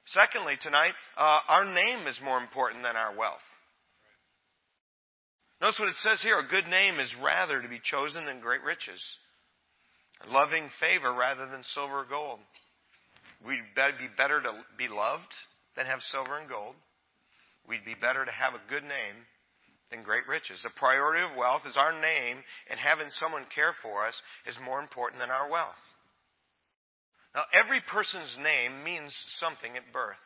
Secondly, 0.07 0.55
tonight, 0.61 0.93
uh, 1.17 1.39
our 1.49 1.65
name 1.65 2.07
is 2.07 2.17
more 2.23 2.37
important 2.37 2.83
than 2.83 2.95
our 2.95 3.17
wealth. 3.17 3.43
Notice 5.59 5.79
what 5.79 5.89
it 5.89 5.95
says 5.99 6.21
here 6.21 6.39
a 6.39 6.47
good 6.47 6.67
name 6.67 6.99
is 6.99 7.13
rather 7.21 7.61
to 7.61 7.67
be 7.67 7.81
chosen 7.83 8.25
than 8.25 8.39
great 8.39 8.63
riches, 8.63 9.01
loving 10.29 10.69
favor 10.79 11.13
rather 11.13 11.47
than 11.49 11.63
silver 11.63 12.01
or 12.01 12.05
gold. 12.05 12.39
We'd 13.45 13.61
be 13.75 14.09
better 14.17 14.41
to 14.41 14.51
be 14.77 14.87
loved 14.87 15.31
than 15.75 15.85
have 15.85 16.01
silver 16.01 16.37
and 16.37 16.49
gold. 16.49 16.75
We'd 17.67 17.85
be 17.85 17.95
better 17.95 18.25
to 18.25 18.31
have 18.31 18.53
a 18.53 18.69
good 18.69 18.83
name 18.83 19.25
than 19.91 20.03
great 20.03 20.27
riches. 20.27 20.61
The 20.63 20.71
priority 20.75 21.23
of 21.23 21.37
wealth 21.37 21.61
is 21.67 21.77
our 21.77 21.93
name, 21.93 22.37
and 22.69 22.79
having 22.79 23.09
someone 23.11 23.45
care 23.53 23.75
for 23.81 24.07
us 24.07 24.19
is 24.47 24.55
more 24.63 24.79
important 24.79 25.19
than 25.19 25.29
our 25.29 25.49
wealth. 25.49 25.75
Now, 27.35 27.43
every 27.53 27.81
person's 27.91 28.35
name 28.41 28.83
means 28.83 29.13
something 29.39 29.75
at 29.75 29.93
birth. 29.93 30.21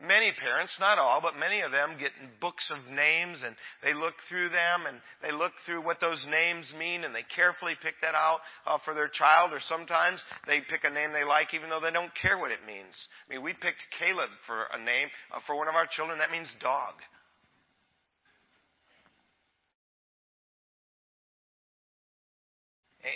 Many 0.00 0.30
parents, 0.30 0.76
not 0.78 0.98
all, 0.98 1.20
but 1.20 1.34
many 1.34 1.60
of 1.62 1.72
them 1.72 1.98
get 1.98 2.12
books 2.40 2.70
of 2.70 2.78
names 2.94 3.42
and 3.44 3.56
they 3.82 3.94
look 3.94 4.14
through 4.28 4.48
them 4.48 4.86
and 4.86 4.98
they 5.22 5.32
look 5.32 5.50
through 5.66 5.82
what 5.82 5.98
those 6.00 6.24
names 6.30 6.72
mean 6.78 7.02
and 7.02 7.12
they 7.12 7.26
carefully 7.34 7.74
pick 7.82 7.94
that 8.02 8.14
out 8.14 8.38
uh, 8.64 8.78
for 8.84 8.94
their 8.94 9.08
child 9.08 9.52
or 9.52 9.58
sometimes 9.58 10.22
they 10.46 10.60
pick 10.70 10.84
a 10.84 10.90
name 10.90 11.10
they 11.12 11.24
like 11.24 11.52
even 11.52 11.68
though 11.68 11.80
they 11.80 11.90
don't 11.90 12.14
care 12.14 12.38
what 12.38 12.52
it 12.52 12.62
means. 12.64 12.94
I 13.26 13.34
mean, 13.34 13.42
we 13.42 13.54
picked 13.54 13.82
Caleb 13.98 14.30
for 14.46 14.70
a 14.72 14.78
name 14.78 15.08
uh, 15.34 15.40
for 15.48 15.56
one 15.56 15.66
of 15.66 15.74
our 15.74 15.88
children. 15.90 16.20
That 16.20 16.30
means 16.30 16.54
dog. 16.60 16.94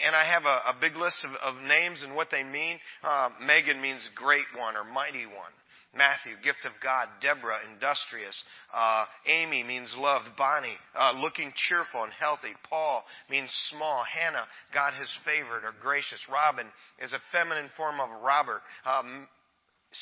And 0.05 0.17
I 0.17 0.25
have 0.25 0.45
a, 0.47 0.75
a 0.75 0.77
big 0.81 0.97
list 0.97 1.19
of, 1.23 1.31
of, 1.31 1.63
names 1.63 2.03
and 2.03 2.17
what 2.17 2.29
they 2.33 2.43
mean. 2.43 2.79
Uh, 3.05 3.29
Megan 3.41 3.81
means 3.81 4.01
great 4.17 4.47
one 4.57 4.75
or 4.75 4.83
mighty 4.83 5.27
one. 5.27 5.53
Matthew, 5.95 6.33
gift 6.43 6.65
of 6.65 6.73
God. 6.83 7.09
Deborah, 7.21 7.61
industrious. 7.71 8.43
Uh, 8.73 9.05
Amy 9.27 9.63
means 9.63 9.95
loved. 9.97 10.29
Bonnie, 10.39 10.77
uh, 10.97 11.13
looking 11.17 11.53
cheerful 11.69 12.05
and 12.05 12.13
healthy. 12.19 12.55
Paul 12.69 13.05
means 13.29 13.51
small. 13.71 14.03
Hannah, 14.05 14.47
God 14.73 14.95
has 14.95 15.13
favored 15.25 15.65
or 15.65 15.75
gracious. 15.83 16.21
Robin 16.33 16.67
is 17.03 17.13
a 17.13 17.21
feminine 17.31 17.71
form 17.77 18.01
of 18.01 18.09
Robert. 18.23 18.63
Um, 18.87 19.29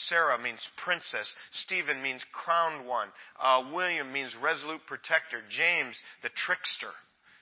Sarah 0.06 0.40
means 0.40 0.60
princess. 0.84 1.26
Stephen 1.64 2.00
means 2.00 2.24
crowned 2.32 2.86
one. 2.86 3.08
Uh, 3.40 3.70
William 3.74 4.12
means 4.12 4.34
resolute 4.40 4.82
protector. 4.86 5.42
James, 5.50 5.96
the 6.22 6.30
trickster. 6.46 6.94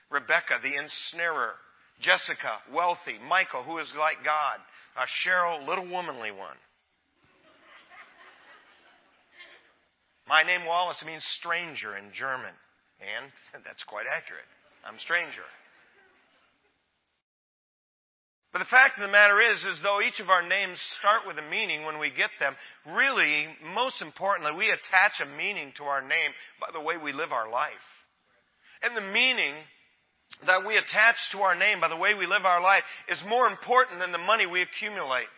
Rebecca, 0.09 0.57
the 0.63 0.73
ensnarer. 0.73 1.51
Jessica, 2.01 2.59
wealthy. 2.73 3.19
Michael, 3.27 3.61
who 3.61 3.77
is 3.77 3.91
like 3.97 4.23
God. 4.23 4.57
Uh, 4.97 5.05
Cheryl, 5.23 5.67
little 5.67 5.87
womanly 5.87 6.31
one. 6.31 6.57
My 10.29 10.43
name 10.43 10.63
Wallace 10.65 11.01
means 11.03 11.25
stranger 11.41 11.97
in 11.97 12.13
German, 12.13 12.53
and 13.01 13.33
that's 13.65 13.83
quite 13.89 14.05
accurate. 14.05 14.45
I'm 14.85 14.99
stranger. 14.99 15.43
But 18.53 18.59
the 18.59 18.69
fact 18.69 18.97
of 18.97 19.01
the 19.01 19.11
matter 19.11 19.41
is, 19.41 19.57
is 19.65 19.81
though 19.81 20.01
each 20.01 20.19
of 20.19 20.29
our 20.29 20.41
names 20.41 20.77
start 20.99 21.25
with 21.25 21.37
a 21.37 21.49
meaning 21.49 21.83
when 21.85 21.99
we 21.99 22.09
get 22.09 22.29
them, 22.39 22.55
really, 22.93 23.45
most 23.73 24.01
importantly, 24.01 24.53
we 24.57 24.69
attach 24.69 25.17
a 25.21 25.37
meaning 25.37 25.73
to 25.77 25.83
our 25.83 26.01
name 26.01 26.31
by 26.61 26.69
the 26.73 26.81
way 26.81 26.97
we 26.97 27.13
live 27.13 27.31
our 27.31 27.49
life. 27.49 27.85
And 28.81 28.95
the 28.95 29.13
meaning 29.13 29.53
that 30.45 30.65
we 30.65 30.77
attach 30.77 31.17
to 31.33 31.39
our 31.39 31.57
name 31.57 31.81
by 31.81 31.89
the 31.89 31.97
way 31.97 32.13
we 32.13 32.25
live 32.25 32.45
our 32.45 32.61
life 32.61 32.83
is 33.09 33.19
more 33.27 33.47
important 33.47 33.99
than 33.99 34.11
the 34.11 34.17
money 34.17 34.45
we 34.45 34.61
accumulate. 34.61 35.29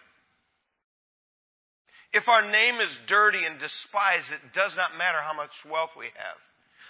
If 2.13 2.27
our 2.27 2.43
name 2.43 2.79
is 2.79 2.91
dirty 3.07 3.45
and 3.45 3.59
despised, 3.59 4.27
it 4.31 4.53
does 4.53 4.75
not 4.75 4.97
matter 4.97 5.19
how 5.23 5.33
much 5.33 5.51
wealth 5.69 5.91
we 5.97 6.11
have. 6.11 6.39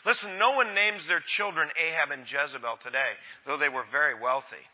Listen, 0.06 0.40
no 0.40 0.52
one 0.58 0.74
names 0.74 1.06
their 1.08 1.22
children 1.38 1.70
Ahab 1.78 2.10
and 2.10 2.26
Jezebel 2.26 2.82
today, 2.82 3.14
though 3.46 3.58
they 3.58 3.70
were 3.70 3.86
very 3.92 4.20
wealthy. 4.20 4.66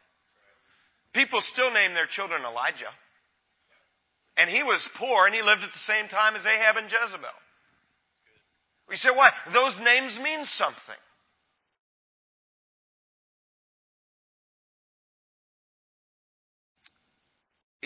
People 1.13 1.41
still 1.51 1.71
name 1.71 1.93
their 1.93 2.07
children 2.07 2.43
Elijah. 2.47 2.91
And 4.37 4.49
he 4.49 4.63
was 4.63 4.79
poor 4.97 5.25
and 5.25 5.35
he 5.35 5.41
lived 5.41 5.63
at 5.63 5.73
the 5.73 5.87
same 5.91 6.07
time 6.07 6.35
as 6.35 6.45
Ahab 6.45 6.77
and 6.77 6.87
Jezebel. 6.87 7.37
We 8.87 8.95
say, 8.95 9.09
why? 9.11 9.31
Those 9.51 9.75
names 9.83 10.17
mean 10.23 10.45
something. 10.45 11.01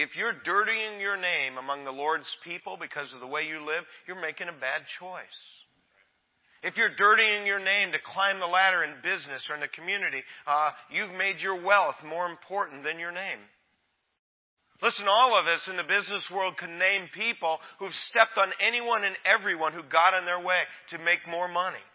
If 0.01 0.15
you're 0.15 0.33
dirtying 0.43 0.99
your 0.99 1.15
name 1.15 1.57
among 1.59 1.85
the 1.85 1.91
Lord's 1.91 2.25
people 2.43 2.75
because 2.81 3.13
of 3.13 3.19
the 3.19 3.27
way 3.27 3.43
you 3.43 3.63
live, 3.63 3.83
you're 4.07 4.19
making 4.19 4.47
a 4.47 4.51
bad 4.51 4.81
choice. 4.99 5.41
If 6.63 6.75
you're 6.75 6.95
dirtying 6.97 7.45
your 7.45 7.59
name 7.59 7.91
to 7.91 7.99
climb 8.03 8.39
the 8.39 8.47
ladder 8.47 8.83
in 8.83 8.95
business 9.03 9.45
or 9.47 9.53
in 9.53 9.61
the 9.61 9.67
community, 9.67 10.23
uh, 10.47 10.71
you've 10.89 11.13
made 11.13 11.37
your 11.39 11.61
wealth 11.61 12.01
more 12.03 12.25
important 12.25 12.83
than 12.83 12.97
your 12.97 13.11
name. 13.11 13.37
Listen, 14.81 15.05
all 15.07 15.39
of 15.39 15.45
us 15.45 15.67
in 15.69 15.77
the 15.77 15.83
business 15.83 16.25
world 16.33 16.57
can 16.57 16.79
name 16.79 17.05
people 17.13 17.59
who've 17.77 17.93
stepped 18.09 18.37
on 18.37 18.49
anyone 18.59 19.03
and 19.03 19.15
everyone 19.23 19.73
who 19.73 19.83
got 19.83 20.17
in 20.17 20.25
their 20.25 20.41
way 20.41 20.61
to 20.89 20.97
make 20.97 21.19
more 21.29 21.47
money. 21.47 21.85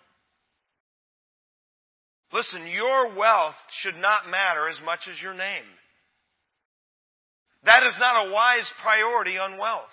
Listen, 2.33 2.69
your 2.69 3.19
wealth 3.19 3.59
should 3.83 3.97
not 3.97 4.31
matter 4.31 4.69
as 4.69 4.79
much 4.85 5.01
as 5.11 5.21
your 5.21 5.35
name. 5.35 5.67
That 7.67 7.83
is 7.83 7.95
not 7.99 8.27
a 8.27 8.33
wise 8.33 8.71
priority 8.81 9.39
on 9.39 9.59
wealth. 9.59 9.91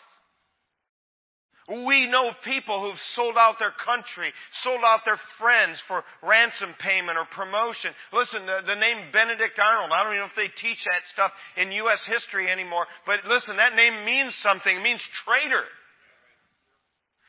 We 1.87 2.11
know 2.11 2.31
people 2.43 2.81
who've 2.81 2.99
sold 3.15 3.35
out 3.37 3.55
their 3.57 3.71
country, 3.71 4.33
sold 4.63 4.81
out 4.83 4.99
their 5.05 5.19
friends 5.39 5.81
for 5.87 6.03
ransom 6.21 6.75
payment 6.77 7.17
or 7.17 7.25
promotion. 7.31 7.95
Listen, 8.11 8.45
the, 8.45 8.59
the, 8.67 8.75
name 8.75 9.09
Benedict 9.13 9.57
Arnold, 9.57 9.91
I 9.93 10.03
don't 10.03 10.13
even 10.13 10.27
know 10.27 10.29
if 10.29 10.35
they 10.35 10.51
teach 10.59 10.83
that 10.83 11.07
stuff 11.13 11.31
in 11.55 11.71
U.S. 11.87 12.03
history 12.05 12.51
anymore, 12.51 12.85
but 13.07 13.23
listen, 13.25 13.55
that 13.57 13.75
name 13.75 14.03
means 14.03 14.35
something. 14.43 14.75
It 14.75 14.83
means 14.83 15.01
traitor. 15.23 15.63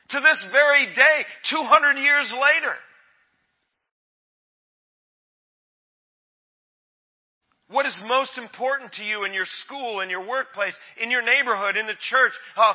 To 0.09 0.19
this 0.19 0.39
very 0.51 0.93
day, 0.93 1.17
200 1.49 1.97
years 1.97 2.29
later. 2.35 2.75
What 7.75 7.85
is 7.85 7.99
most 8.07 8.37
important 8.37 8.93
to 8.93 9.03
you 9.03 9.25
in 9.25 9.33
your 9.33 9.43
school, 9.65 9.99
in 9.99 10.09
your 10.09 10.25
workplace, 10.25 10.73
in 10.95 11.11
your 11.11 11.21
neighborhood, 11.21 11.75
in 11.75 11.85
the 11.87 11.99
church? 12.09 12.31
Uh, 12.55 12.73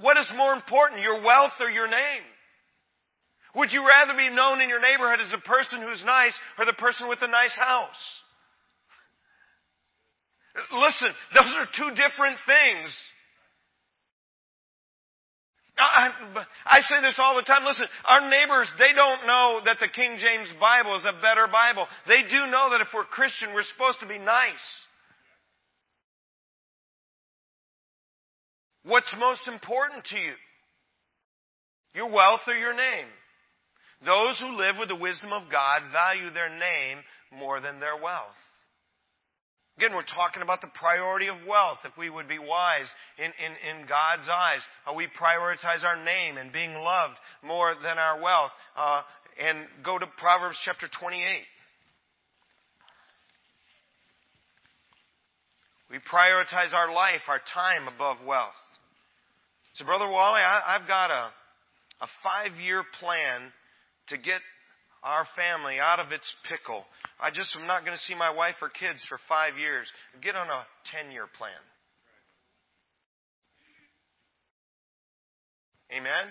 what 0.00 0.16
is 0.16 0.30
more 0.36 0.52
important, 0.52 1.02
your 1.02 1.20
wealth 1.20 1.58
or 1.58 1.68
your 1.68 1.88
name? 1.88 2.22
Would 3.56 3.72
you 3.72 3.84
rather 3.84 4.16
be 4.16 4.30
known 4.30 4.60
in 4.60 4.68
your 4.68 4.80
neighborhood 4.80 5.18
as 5.18 5.32
a 5.34 5.42
person 5.42 5.82
who's 5.82 6.04
nice 6.06 6.32
or 6.60 6.64
the 6.64 6.74
person 6.74 7.08
with 7.08 7.18
a 7.22 7.26
nice 7.26 7.56
house? 7.58 8.02
Listen, 10.70 11.08
those 11.34 11.52
are 11.58 11.66
two 11.74 11.90
different 11.90 12.38
things. 12.46 12.94
I, 15.76 16.08
I 16.66 16.80
say 16.82 17.02
this 17.02 17.18
all 17.18 17.34
the 17.34 17.42
time. 17.42 17.64
Listen, 17.64 17.86
our 18.04 18.28
neighbors, 18.30 18.70
they 18.78 18.92
don't 18.94 19.26
know 19.26 19.60
that 19.64 19.78
the 19.80 19.88
King 19.88 20.18
James 20.18 20.48
Bible 20.60 20.96
is 20.96 21.04
a 21.04 21.20
better 21.20 21.48
Bible. 21.50 21.86
They 22.06 22.22
do 22.22 22.46
know 22.46 22.70
that 22.70 22.80
if 22.80 22.88
we're 22.94 23.04
Christian, 23.04 23.54
we're 23.54 23.64
supposed 23.74 24.00
to 24.00 24.06
be 24.06 24.18
nice. 24.18 24.52
What's 28.84 29.12
most 29.18 29.48
important 29.48 30.04
to 30.06 30.18
you? 30.18 30.32
Your 31.94 32.10
wealth 32.10 32.42
or 32.46 32.54
your 32.54 32.76
name? 32.76 33.06
Those 34.04 34.38
who 34.38 34.56
live 34.56 34.76
with 34.78 34.88
the 34.88 34.96
wisdom 34.96 35.32
of 35.32 35.50
God 35.50 35.82
value 35.90 36.30
their 36.30 36.50
name 36.50 36.98
more 37.38 37.60
than 37.60 37.80
their 37.80 37.96
wealth. 37.96 38.36
Again, 39.76 39.92
we're 39.92 40.06
talking 40.06 40.42
about 40.42 40.60
the 40.60 40.68
priority 40.68 41.26
of 41.26 41.34
wealth. 41.48 41.78
If 41.84 41.98
we 41.98 42.08
would 42.08 42.28
be 42.28 42.38
wise 42.38 42.86
in, 43.18 43.24
in, 43.24 43.80
in 43.80 43.86
God's 43.88 44.28
eyes, 44.30 44.60
uh, 44.86 44.94
we 44.94 45.08
prioritize 45.18 45.82
our 45.82 46.02
name 46.04 46.36
and 46.38 46.52
being 46.52 46.74
loved 46.74 47.18
more 47.42 47.74
than 47.82 47.98
our 47.98 48.22
wealth. 48.22 48.52
Uh, 48.76 49.02
and 49.42 49.66
go 49.84 49.98
to 49.98 50.06
Proverbs 50.18 50.56
chapter 50.64 50.86
28. 51.00 51.42
We 55.90 55.98
prioritize 55.98 56.72
our 56.72 56.94
life, 56.94 57.22
our 57.26 57.40
time 57.52 57.88
above 57.92 58.18
wealth. 58.24 58.54
So, 59.74 59.84
Brother 59.84 60.08
Wally, 60.08 60.40
I, 60.40 60.76
I've 60.76 60.86
got 60.86 61.10
a, 61.10 61.30
a 62.00 62.06
five 62.22 62.60
year 62.60 62.84
plan 63.00 63.52
to 64.08 64.16
get 64.18 64.38
our 65.04 65.28
family 65.36 65.76
out 65.78 66.00
of 66.00 66.10
its 66.10 66.26
pickle. 66.48 66.82
I 67.20 67.30
just 67.30 67.54
am 67.54 67.68
not 67.68 67.84
going 67.84 67.96
to 67.96 68.04
see 68.08 68.16
my 68.16 68.32
wife 68.32 68.56
or 68.64 68.72
kids 68.72 69.04
for 69.06 69.20
five 69.28 69.60
years. 69.60 69.84
Get 70.24 70.34
on 70.34 70.48
a 70.48 70.64
10 70.90 71.12
year 71.12 71.28
plan. 71.36 71.60
Amen? 75.92 76.26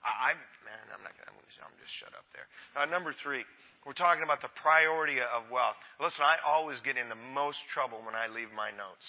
I, 0.00 0.32
I 0.32 0.40
man, 0.64 0.84
I'm 0.90 1.04
not 1.04 1.12
to, 1.12 1.28
I'm 1.60 1.76
just 1.76 1.92
shut 2.00 2.16
up 2.16 2.24
there. 2.32 2.48
Uh, 2.72 2.88
number 2.88 3.12
three, 3.22 3.44
we're 3.84 3.96
talking 3.96 4.24
about 4.24 4.40
the 4.40 4.52
priority 4.64 5.20
of 5.20 5.52
wealth. 5.52 5.76
Listen, 6.00 6.24
I 6.24 6.40
always 6.48 6.80
get 6.80 6.96
into 6.96 7.14
most 7.36 7.60
trouble 7.72 8.00
when 8.00 8.16
I 8.16 8.32
leave 8.32 8.48
my 8.56 8.72
notes. 8.72 9.06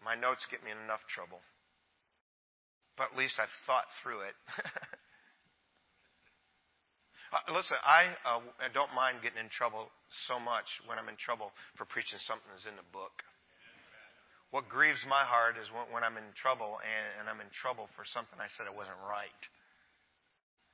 My 0.00 0.16
notes 0.16 0.40
get 0.48 0.64
me 0.64 0.72
in 0.72 0.80
enough 0.80 1.04
trouble. 1.12 1.44
But 2.96 3.12
at 3.12 3.20
least 3.20 3.36
I've 3.36 3.52
thought 3.68 3.84
through 4.00 4.24
it. 4.24 4.36
Uh, 7.30 7.38
listen, 7.54 7.78
I 7.86 8.10
uh, 8.26 8.42
don't 8.74 8.90
mind 8.90 9.22
getting 9.22 9.38
in 9.38 9.46
trouble 9.54 9.86
so 10.26 10.42
much 10.42 10.66
when 10.90 10.98
I'm 10.98 11.06
in 11.06 11.14
trouble 11.14 11.54
for 11.78 11.86
preaching 11.86 12.18
something 12.26 12.50
that's 12.50 12.66
in 12.66 12.74
the 12.74 12.86
book. 12.90 13.22
What 14.50 14.66
grieves 14.66 14.98
my 15.06 15.22
heart 15.22 15.54
is 15.54 15.70
when, 15.70 15.86
when 15.94 16.02
I'm 16.02 16.18
in 16.18 16.26
trouble 16.34 16.82
and, 16.82 17.22
and, 17.22 17.24
I'm 17.30 17.38
in 17.38 17.46
trouble 17.54 17.86
for 17.94 18.02
something 18.02 18.34
I 18.42 18.50
said 18.58 18.66
it 18.66 18.74
wasn't 18.74 18.98
right. 19.06 19.42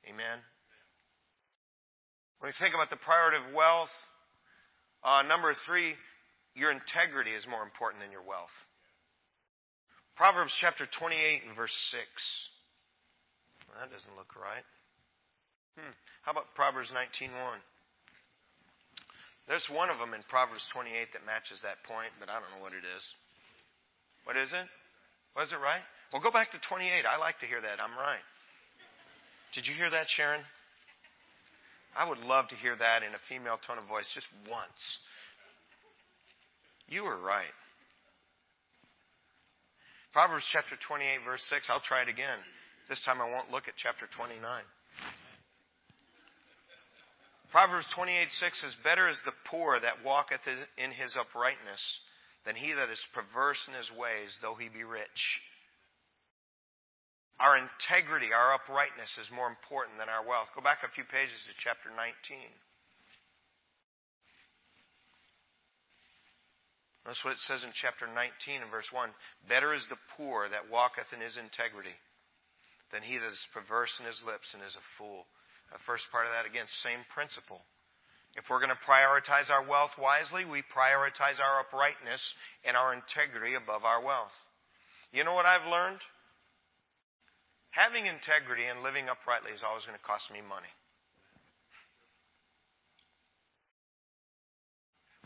Amen? 0.09 0.41
When 2.41 2.49
you 2.49 2.57
think 2.57 2.73
about 2.73 2.89
the 2.89 2.97
priority 3.05 3.37
of 3.37 3.53
wealth, 3.53 3.93
uh, 5.05 5.21
number 5.29 5.53
three, 5.69 5.93
your 6.57 6.73
integrity 6.73 7.37
is 7.37 7.45
more 7.45 7.61
important 7.61 8.01
than 8.01 8.09
your 8.09 8.25
wealth. 8.25 8.53
Proverbs 10.17 10.57
chapter 10.57 10.89
28 10.89 11.45
and 11.45 11.53
verse 11.53 11.73
6. 11.93 12.01
Well, 13.69 13.77
that 13.77 13.93
doesn't 13.93 14.17
look 14.17 14.33
right. 14.33 14.65
Hmm. 15.77 15.93
How 16.25 16.31
about 16.33 16.53
Proverbs 16.55 16.89
19:1? 16.91 17.61
There's 19.47 19.69
one 19.69 19.89
of 19.89 19.97
them 19.97 20.13
in 20.13 20.23
Proverbs 20.27 20.65
28 20.73 21.13
that 21.13 21.25
matches 21.25 21.61
that 21.61 21.83
point, 21.83 22.11
but 22.19 22.27
I 22.27 22.39
don't 22.39 22.51
know 22.51 22.61
what 22.61 22.73
it 22.73 22.83
is. 22.83 23.03
What 24.25 24.35
is 24.35 24.51
it? 24.51 24.67
Was 25.37 25.53
it 25.53 25.61
right? 25.61 25.85
Well, 26.11 26.21
go 26.21 26.31
back 26.31 26.51
to 26.51 26.59
28. 26.59 27.05
I 27.05 27.15
like 27.15 27.39
to 27.39 27.47
hear 27.47 27.61
that. 27.61 27.79
I'm 27.79 27.95
right. 27.95 28.23
Did 29.53 29.67
you 29.67 29.73
hear 29.75 29.89
that, 29.89 30.09
Sharon? 30.09 30.43
I 31.95 32.07
would 32.07 32.19
love 32.19 32.49
to 32.49 32.55
hear 32.55 32.75
that 32.75 33.03
in 33.03 33.15
a 33.15 33.21
female 33.29 33.57
tone 33.65 33.77
of 33.77 33.85
voice 33.87 34.09
just 34.13 34.27
once. 34.49 34.99
You 36.87 37.03
were 37.03 37.17
right. 37.17 37.55
Proverbs 40.11 40.45
chapter 40.51 40.75
28, 40.87 41.19
verse 41.23 41.43
6. 41.49 41.69
I'll 41.69 41.79
try 41.79 42.01
it 42.01 42.09
again. 42.09 42.39
This 42.89 43.01
time 43.03 43.21
I 43.21 43.29
won't 43.29 43.51
look 43.51 43.67
at 43.67 43.75
chapter 43.77 44.07
29. 44.15 44.39
Proverbs 47.51 47.87
28 47.95 48.27
6 48.31 48.61
says, 48.61 48.75
Better 48.83 49.07
is 49.07 49.19
the 49.23 49.35
poor 49.49 49.79
that 49.79 50.03
walketh 50.03 50.43
in 50.47 50.91
his 50.91 51.15
uprightness 51.15 51.81
than 52.45 52.55
he 52.55 52.73
that 52.73 52.89
is 52.89 53.13
perverse 53.13 53.59
in 53.67 53.73
his 53.73 53.91
ways, 53.91 54.31
though 54.41 54.55
he 54.55 54.67
be 54.67 54.83
rich. 54.83 55.21
Our 57.39 57.55
integrity, 57.55 58.33
our 58.33 58.57
uprightness 58.57 59.13
is 59.21 59.29
more 59.29 59.47
important 59.47 60.01
than 60.01 60.09
our 60.09 60.25
wealth. 60.25 60.49
Go 60.55 60.61
back 60.65 60.81
a 60.81 60.89
few 60.89 61.05
pages 61.05 61.37
to 61.45 61.53
chapter 61.61 61.93
19. 61.93 62.09
That's 67.05 67.23
what 67.23 67.39
it 67.39 67.45
says 67.47 67.63
in 67.63 67.71
chapter 67.71 68.03
19 68.03 68.67
and 68.67 68.71
verse 68.73 68.91
1. 68.91 69.13
Better 69.47 69.71
is 69.71 69.85
the 69.87 70.01
poor 70.19 70.49
that 70.49 70.67
walketh 70.67 71.07
in 71.15 71.23
his 71.23 71.39
integrity 71.39 71.95
than 72.91 72.99
he 72.99 73.15
that 73.15 73.31
is 73.31 73.53
perverse 73.55 73.95
in 74.01 74.05
his 74.09 74.19
lips 74.27 74.51
and 74.51 74.59
is 74.59 74.75
a 74.75 74.83
fool. 74.99 75.23
The 75.71 75.83
first 75.85 76.05
part 76.11 76.25
of 76.25 76.31
that, 76.31 76.47
again, 76.47 76.65
same 76.83 77.03
principle. 77.13 77.59
If 78.35 78.45
we're 78.49 78.61
going 78.61 78.73
to 78.75 78.87
prioritize 78.87 79.49
our 79.49 79.65
wealth 79.65 79.97
wisely, 79.97 80.45
we 80.45 80.61
prioritize 80.69 81.41
our 81.41 81.65
uprightness 81.65 82.21
and 82.63 82.77
our 82.77 82.93
integrity 82.93 83.55
above 83.55 83.83
our 83.83 84.03
wealth. 84.03 84.35
You 85.11 85.23
know 85.23 85.33
what 85.33 85.45
I've 85.45 85.65
learned? 85.65 85.99
Having 87.71 88.05
integrity 88.05 88.65
and 88.65 88.81
living 88.81 89.09
uprightly 89.09 89.51
is 89.51 89.65
always 89.65 89.85
going 89.85 89.97
to 89.97 90.05
cost 90.05 90.29
me 90.31 90.39
money. 90.41 90.71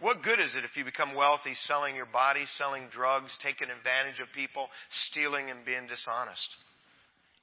What 0.02 0.24
good 0.24 0.40
is 0.40 0.50
it 0.58 0.66
if 0.66 0.76
you 0.76 0.84
become 0.84 1.14
wealthy 1.14 1.54
selling 1.70 1.96
your 1.96 2.10
body, 2.10 2.46
selling 2.58 2.90
drugs, 2.90 3.30
taking 3.44 3.70
advantage 3.70 4.20
of 4.20 4.34
people, 4.34 4.66
stealing 5.12 5.52
and 5.52 5.64
being 5.64 5.86
dishonest? 5.86 6.50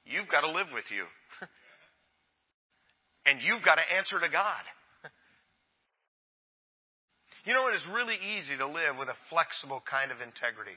You've 0.03 0.27
got 0.27 0.41
to 0.41 0.51
live 0.51 0.67
with 0.73 0.83
you. 0.91 1.07
And 3.29 3.37
you've 3.45 3.61
got 3.61 3.77
to 3.77 3.85
answer 3.93 4.17
to 4.19 4.29
God. 4.29 4.65
You 7.47 7.55
know, 7.55 7.71
it 7.71 7.73
is 7.79 7.87
really 7.95 8.19
easy 8.19 8.59
to 8.59 8.67
live 8.67 8.99
with 8.99 9.07
a 9.07 9.15
flexible 9.31 9.81
kind 9.89 10.11
of 10.11 10.19
integrity. 10.19 10.75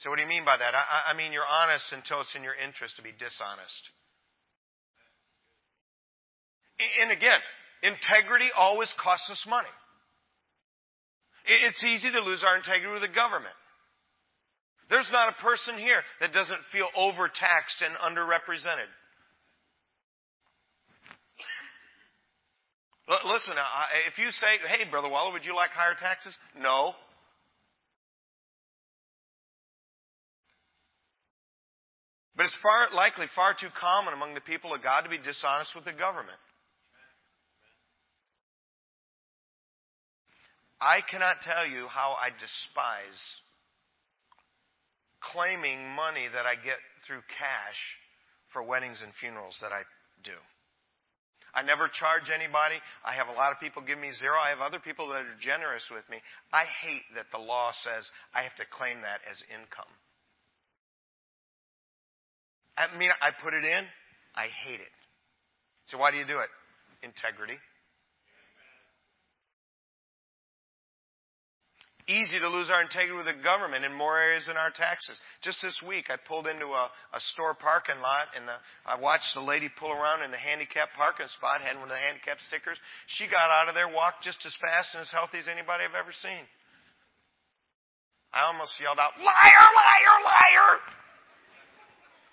So, 0.00 0.08
what 0.08 0.16
do 0.16 0.22
you 0.22 0.30
mean 0.30 0.46
by 0.46 0.56
that? 0.56 0.72
I, 0.72 1.12
I 1.12 1.18
mean, 1.18 1.34
you're 1.34 1.44
honest 1.44 1.84
until 1.92 2.22
it's 2.22 2.32
in 2.38 2.46
your 2.46 2.54
interest 2.54 2.94
to 2.96 3.02
be 3.02 3.10
dishonest. 3.10 3.82
And 6.78 7.10
again, 7.10 7.42
integrity 7.82 8.54
always 8.54 8.88
costs 9.02 9.28
us 9.34 9.42
money. 9.50 9.74
It's 11.44 11.82
easy 11.84 12.14
to 12.14 12.22
lose 12.22 12.46
our 12.46 12.56
integrity 12.56 12.94
with 12.94 13.02
the 13.02 13.12
government. 13.12 13.58
There's 14.88 15.10
not 15.10 15.34
a 15.34 15.42
person 15.42 15.76
here 15.76 16.00
that 16.22 16.32
doesn't 16.32 16.70
feel 16.70 16.86
overtaxed 16.96 17.82
and 17.82 17.98
underrepresented. 17.98 18.88
Listen, 23.08 23.54
if 24.06 24.18
you 24.18 24.30
say, 24.30 24.58
hey, 24.68 24.88
Brother 24.90 25.08
Waller, 25.08 25.32
would 25.32 25.44
you 25.44 25.56
like 25.56 25.70
higher 25.70 25.94
taxes? 25.98 26.34
No. 26.60 26.94
But 32.36 32.46
it's 32.46 32.56
far 32.62 32.94
likely 32.94 33.26
far 33.34 33.54
too 33.58 33.68
common 33.78 34.14
among 34.14 34.34
the 34.34 34.40
people 34.40 34.72
of 34.74 34.82
God 34.82 35.02
to 35.02 35.10
be 35.10 35.18
dishonest 35.18 35.74
with 35.74 35.84
the 35.84 35.92
government. 35.92 36.38
I 40.80 41.00
cannot 41.08 41.36
tell 41.42 41.66
you 41.66 41.86
how 41.88 42.16
I 42.18 42.30
despise 42.30 43.20
claiming 45.32 45.78
money 45.94 46.26
that 46.32 46.46
I 46.46 46.54
get 46.54 46.78
through 47.06 47.22
cash 47.38 47.78
for 48.52 48.62
weddings 48.62 49.00
and 49.02 49.12
funerals 49.20 49.56
that 49.60 49.70
I 49.70 49.82
do. 50.24 50.34
I 51.54 51.62
never 51.62 51.88
charge 51.88 52.32
anybody. 52.32 52.80
I 53.04 53.12
have 53.12 53.28
a 53.28 53.36
lot 53.36 53.52
of 53.52 53.60
people 53.60 53.82
give 53.82 53.98
me 53.98 54.12
zero. 54.16 54.40
I 54.40 54.50
have 54.50 54.64
other 54.64 54.80
people 54.80 55.08
that 55.08 55.20
are 55.28 55.36
generous 55.40 55.84
with 55.92 56.04
me. 56.08 56.16
I 56.52 56.64
hate 56.64 57.04
that 57.14 57.28
the 57.32 57.38
law 57.38 57.72
says 57.84 58.08
I 58.34 58.42
have 58.42 58.56
to 58.56 58.64
claim 58.72 59.02
that 59.04 59.20
as 59.28 59.36
income. 59.52 59.92
I 62.76 62.88
mean, 62.96 63.10
I 63.20 63.30
put 63.42 63.52
it 63.52 63.64
in. 63.64 63.84
I 64.34 64.48
hate 64.64 64.80
it. 64.80 64.94
So 65.88 65.98
why 65.98 66.10
do 66.10 66.16
you 66.16 66.26
do 66.26 66.40
it? 66.40 66.48
Integrity. 67.02 67.60
Easy 72.12 72.36
to 72.36 72.48
lose 72.52 72.68
our 72.68 72.84
integrity 72.84 73.16
with 73.16 73.24
the 73.24 73.40
government 73.40 73.88
in 73.88 73.96
more 73.96 74.20
areas 74.20 74.44
than 74.44 74.60
our 74.60 74.68
taxes. 74.68 75.16
Just 75.40 75.64
this 75.64 75.76
week, 75.80 76.12
I 76.12 76.20
pulled 76.28 76.44
into 76.44 76.68
a, 76.68 76.84
a 77.16 77.20
store 77.32 77.56
parking 77.56 78.04
lot 78.04 78.28
and 78.36 78.44
the, 78.44 78.56
I 78.84 79.00
watched 79.00 79.32
the 79.32 79.40
lady 79.40 79.72
pull 79.72 79.90
around 79.90 80.20
in 80.20 80.30
the 80.30 80.40
handicap 80.40 80.92
parking 80.92 81.26
spot, 81.32 81.64
had 81.64 81.80
one 81.80 81.88
of 81.88 81.96
the 81.96 82.04
handicap 82.04 82.36
stickers. 82.46 82.76
She 83.16 83.24
got 83.26 83.48
out 83.48 83.72
of 83.72 83.74
there, 83.74 83.88
walked 83.88 84.20
just 84.22 84.44
as 84.44 84.52
fast 84.60 84.92
and 84.92 85.00
as 85.00 85.10
healthy 85.10 85.40
as 85.40 85.48
anybody 85.48 85.88
I've 85.88 85.96
ever 85.96 86.12
seen. 86.12 86.44
I 88.32 88.48
almost 88.48 88.76
yelled 88.80 89.00
out, 89.00 89.16
liar, 89.20 89.66
liar, 89.72 90.16
liar! 90.24 90.70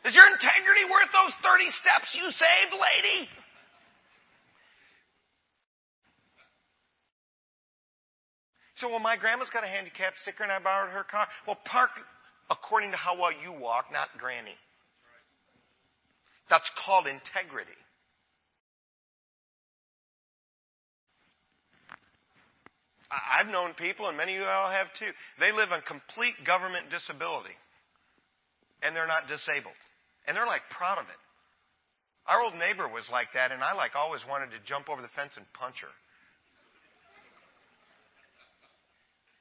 Is 0.08 0.16
your 0.16 0.32
integrity 0.32 0.88
worth 0.88 1.12
those 1.12 1.36
30 1.44 1.68
steps 1.84 2.08
you 2.16 2.24
saved, 2.32 2.72
lady? 2.72 3.28
So, 8.80 8.90
well, 8.90 9.00
my 9.00 9.18
grandma's 9.18 9.50
got 9.52 9.64
a 9.64 9.68
handicap 9.68 10.14
sticker 10.22 10.44
and 10.44 10.52
I 10.52 10.60
borrowed 10.60 10.92
her 10.92 11.04
car. 11.04 11.28
Well, 11.46 11.58
park 11.66 11.92
according 12.50 12.92
to 12.92 12.98
how 12.98 13.20
well 13.20 13.32
you 13.32 13.52
walk, 13.52 13.86
not 13.92 14.08
granny. 14.18 14.56
That's 16.50 16.70
called 16.84 17.06
integrity. 17.06 17.78
I've 23.10 23.50
known 23.50 23.74
people, 23.74 24.08
and 24.08 24.18
many 24.18 24.38
of 24.38 24.42
you 24.42 24.46
all 24.46 24.70
have 24.70 24.88
too, 24.98 25.10
they 25.40 25.52
live 25.52 25.74
on 25.74 25.82
complete 25.82 26.38
government 26.46 26.94
disability. 26.94 27.58
And 28.86 28.96
they're 28.96 29.10
not 29.10 29.28
disabled. 29.28 29.78
And 30.28 30.38
they're 30.38 30.46
like 30.46 30.62
proud 30.70 31.02
of 31.02 31.10
it. 31.10 31.22
Our 32.30 32.46
old 32.46 32.54
neighbor 32.54 32.86
was 32.86 33.10
like 33.12 33.34
that, 33.34 33.52
and 33.52 33.66
I 33.66 33.74
like 33.74 33.98
always 33.98 34.22
wanted 34.30 34.54
to 34.54 34.62
jump 34.62 34.90
over 34.90 35.02
the 35.02 35.10
fence 35.18 35.34
and 35.38 35.46
punch 35.58 35.82
her. 35.82 35.90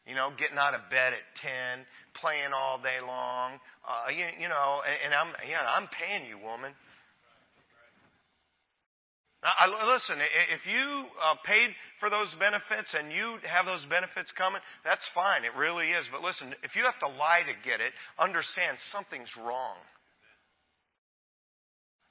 You 0.09 0.15
know, 0.17 0.33
getting 0.39 0.57
out 0.57 0.73
of 0.73 0.89
bed 0.89 1.13
at 1.13 1.21
10, 1.45 1.85
playing 2.17 2.57
all 2.57 2.81
day 2.81 2.97
long. 3.05 3.61
Uh, 3.85 4.09
you, 4.11 4.25
you 4.41 4.49
know, 4.49 4.81
and, 4.81 4.97
and 5.05 5.13
I'm, 5.13 5.31
yeah, 5.45 5.61
I'm 5.61 5.87
paying 5.93 6.25
you, 6.25 6.41
woman. 6.41 6.73
Now, 9.43 9.53
I, 9.55 9.69
listen, 9.69 10.19
if 10.51 10.67
you 10.67 11.05
uh, 11.23 11.37
paid 11.45 11.71
for 12.01 12.11
those 12.11 12.27
benefits 12.41 12.91
and 12.97 13.13
you 13.13 13.39
have 13.47 13.67
those 13.67 13.85
benefits 13.87 14.33
coming, 14.33 14.61
that's 14.83 15.05
fine. 15.15 15.45
It 15.45 15.55
really 15.57 15.93
is. 15.93 16.05
But 16.11 16.23
listen, 16.23 16.55
if 16.65 16.75
you 16.75 16.83
have 16.83 16.99
to 17.01 17.09
lie 17.09 17.47
to 17.47 17.55
get 17.69 17.81
it, 17.81 17.93
understand 18.19 18.79
something's 18.91 19.31
wrong. 19.39 19.79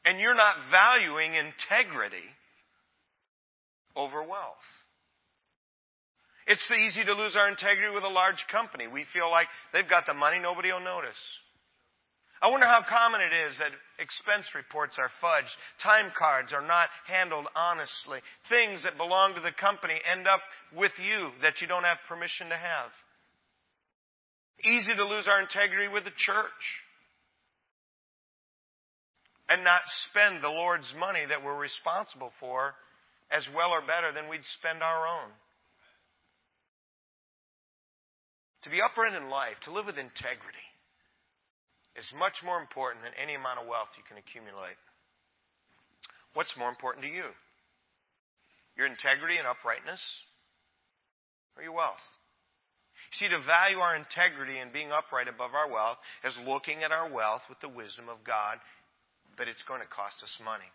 And 0.05 0.19
you're 0.19 0.37
not 0.37 0.55
valuing 0.71 1.33
integrity 1.33 2.23
over 3.93 4.23
wealth. 4.23 4.63
It's 6.47 6.65
easy 6.71 7.03
to 7.03 7.13
lose 7.13 7.35
our 7.35 7.49
integrity 7.49 7.93
with 7.93 8.03
a 8.03 8.09
large 8.09 8.43
company. 8.49 8.87
We 8.87 9.05
feel 9.11 9.29
like 9.29 9.47
they've 9.73 9.89
got 9.89 10.05
the 10.05 10.13
money, 10.13 10.39
nobody 10.39 10.71
will 10.71 10.79
notice. 10.79 11.19
I 12.41 12.47
wonder 12.47 12.67
how 12.67 12.85
common 12.87 13.19
it 13.19 13.33
is 13.33 13.57
that 13.57 13.75
expense 13.99 14.47
reports 14.55 14.95
are 14.97 15.11
fudged, 15.21 15.51
time 15.83 16.11
cards 16.17 16.53
are 16.53 16.65
not 16.65 16.87
handled 17.07 17.47
honestly, 17.55 18.19
things 18.47 18.83
that 18.83 18.95
belong 18.95 19.35
to 19.35 19.41
the 19.41 19.51
company 19.59 19.95
end 20.09 20.27
up 20.27 20.39
with 20.71 20.91
you 21.03 21.31
that 21.41 21.59
you 21.59 21.67
don't 21.67 21.83
have 21.83 21.97
permission 22.07 22.47
to 22.49 22.55
have. 22.55 22.91
Easy 24.63 24.95
to 24.95 25.05
lose 25.05 25.27
our 25.27 25.41
integrity 25.41 25.91
with 25.91 26.05
the 26.05 26.15
church 26.15 26.63
and 29.49 29.63
not 29.63 29.81
spend 30.09 30.43
the 30.43 30.49
Lord's 30.49 30.93
money 30.97 31.25
that 31.27 31.43
we're 31.43 31.57
responsible 31.57 32.31
for 32.39 32.73
as 33.31 33.47
well 33.55 33.71
or 33.71 33.81
better 33.81 34.13
than 34.13 34.29
we'd 34.29 34.45
spend 34.59 34.81
our 34.81 35.07
own. 35.07 35.31
To 38.63 38.69
be 38.69 38.81
upright 38.81 39.13
in 39.13 39.29
life, 39.29 39.55
to 39.65 39.71
live 39.71 39.85
with 39.85 39.97
integrity, 39.97 40.67
is 41.95 42.09
much 42.17 42.41
more 42.45 42.61
important 42.61 43.03
than 43.03 43.13
any 43.17 43.33
amount 43.33 43.59
of 43.61 43.67
wealth 43.67 43.89
you 43.97 44.05
can 44.05 44.17
accumulate. 44.17 44.77
What's 46.33 46.53
more 46.57 46.69
important 46.69 47.05
to 47.05 47.11
you? 47.11 47.29
Your 48.77 48.85
integrity 48.85 49.37
and 49.37 49.47
uprightness, 49.49 50.01
or 51.57 51.63
your 51.63 51.73
wealth? 51.73 52.03
See, 53.13 53.29
to 53.29 53.39
value 53.41 53.79
our 53.79 53.95
integrity 53.95 54.59
and 54.59 54.73
being 54.73 54.91
upright 54.91 55.27
above 55.27 55.55
our 55.55 55.71
wealth 55.71 55.97
is 56.25 56.37
looking 56.45 56.83
at 56.83 56.91
our 56.91 57.09
wealth 57.09 57.41
with 57.49 57.59
the 57.61 57.69
wisdom 57.69 58.09
of 58.09 58.21
God, 58.25 58.59
but 59.37 59.47
it's 59.47 59.63
going 59.63 59.81
to 59.81 59.87
cost 59.87 60.21
us 60.21 60.33
money. 60.43 60.67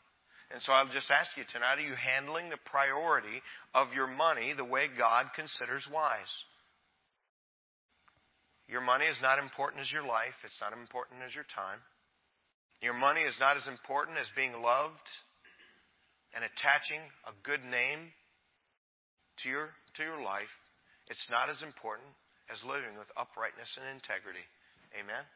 And 0.50 0.60
so 0.62 0.72
I'll 0.72 0.88
just 0.88 1.10
ask 1.10 1.30
you 1.36 1.44
tonight 1.52 1.78
are 1.78 1.86
you 1.86 1.94
handling 1.94 2.50
the 2.50 2.60
priority 2.66 3.42
of 3.74 3.92
your 3.94 4.06
money 4.06 4.52
the 4.56 4.64
way 4.64 4.88
God 4.88 5.26
considers 5.36 5.86
wise? 5.92 6.30
Your 8.72 8.80
money 8.80 9.04
is 9.04 9.20
not 9.20 9.36
important 9.36 9.84
as 9.84 9.92
your 9.92 10.08
life. 10.08 10.32
It's 10.48 10.56
not 10.56 10.72
important 10.72 11.20
as 11.20 11.36
your 11.36 11.44
time. 11.44 11.76
Your 12.80 12.96
money 12.96 13.20
is 13.20 13.36
not 13.36 13.60
as 13.60 13.68
important 13.68 14.16
as 14.16 14.24
being 14.32 14.64
loved 14.64 15.08
and 16.32 16.40
attaching 16.40 17.04
a 17.28 17.36
good 17.44 17.60
name 17.68 18.16
to 19.44 19.52
your, 19.52 19.76
to 20.00 20.02
your 20.08 20.24
life. 20.24 20.48
It's 21.12 21.28
not 21.28 21.52
as 21.52 21.60
important 21.60 22.16
as 22.48 22.64
living 22.64 22.96
with 22.96 23.12
uprightness 23.12 23.68
and 23.76 23.92
integrity. 23.92 24.48
Amen? 24.96 25.28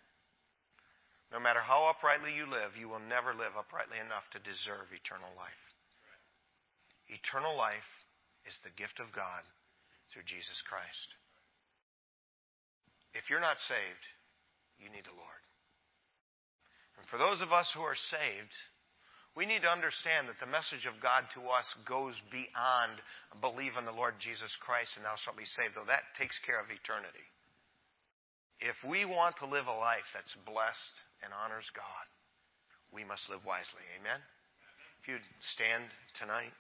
No 1.28 1.36
matter 1.36 1.60
how 1.60 1.92
uprightly 1.92 2.32
you 2.32 2.48
live, 2.48 2.72
you 2.72 2.88
will 2.88 3.04
never 3.04 3.36
live 3.36 3.52
uprightly 3.52 4.00
enough 4.00 4.24
to 4.32 4.40
deserve 4.40 4.88
eternal 4.96 5.36
life. 5.36 5.64
Eternal 7.12 7.52
life 7.52 7.90
is 8.48 8.56
the 8.64 8.72
gift 8.80 8.96
of 8.96 9.12
God 9.12 9.44
through 10.08 10.24
Jesus 10.24 10.56
Christ. 10.64 11.08
If 13.16 13.32
you're 13.32 13.40
not 13.40 13.56
saved, 13.64 14.04
you 14.76 14.92
need 14.92 15.08
the 15.08 15.16
Lord. 15.16 15.42
And 17.00 17.08
for 17.08 17.16
those 17.16 17.40
of 17.40 17.52
us 17.52 17.68
who 17.72 17.80
are 17.80 17.96
saved, 17.96 18.54
we 19.36 19.44
need 19.44 19.64
to 19.64 19.72
understand 19.72 20.28
that 20.28 20.40
the 20.40 20.48
message 20.48 20.88
of 20.88 21.00
God 21.04 21.28
to 21.36 21.44
us 21.52 21.68
goes 21.84 22.16
beyond 22.32 22.96
believe 23.44 23.76
in 23.76 23.84
the 23.84 23.92
Lord 23.92 24.16
Jesus 24.16 24.48
Christ 24.64 24.96
and 24.96 25.04
thou 25.04 25.16
shalt 25.20 25.36
be 25.36 25.44
saved, 25.44 25.76
though 25.76 25.88
that 25.88 26.08
takes 26.16 26.40
care 26.44 26.56
of 26.56 26.72
eternity. 26.72 27.24
If 28.64 28.80
we 28.88 29.04
want 29.04 29.36
to 29.44 29.48
live 29.48 29.68
a 29.68 29.76
life 29.76 30.08
that's 30.16 30.32
blessed 30.48 30.96
and 31.20 31.36
honors 31.36 31.68
God, 31.76 32.06
we 32.88 33.04
must 33.04 33.28
live 33.28 33.44
wisely. 33.44 33.84
Amen? 34.00 34.20
If 35.04 35.12
you'd 35.12 35.28
stand 35.52 35.84
tonight. 36.16 36.56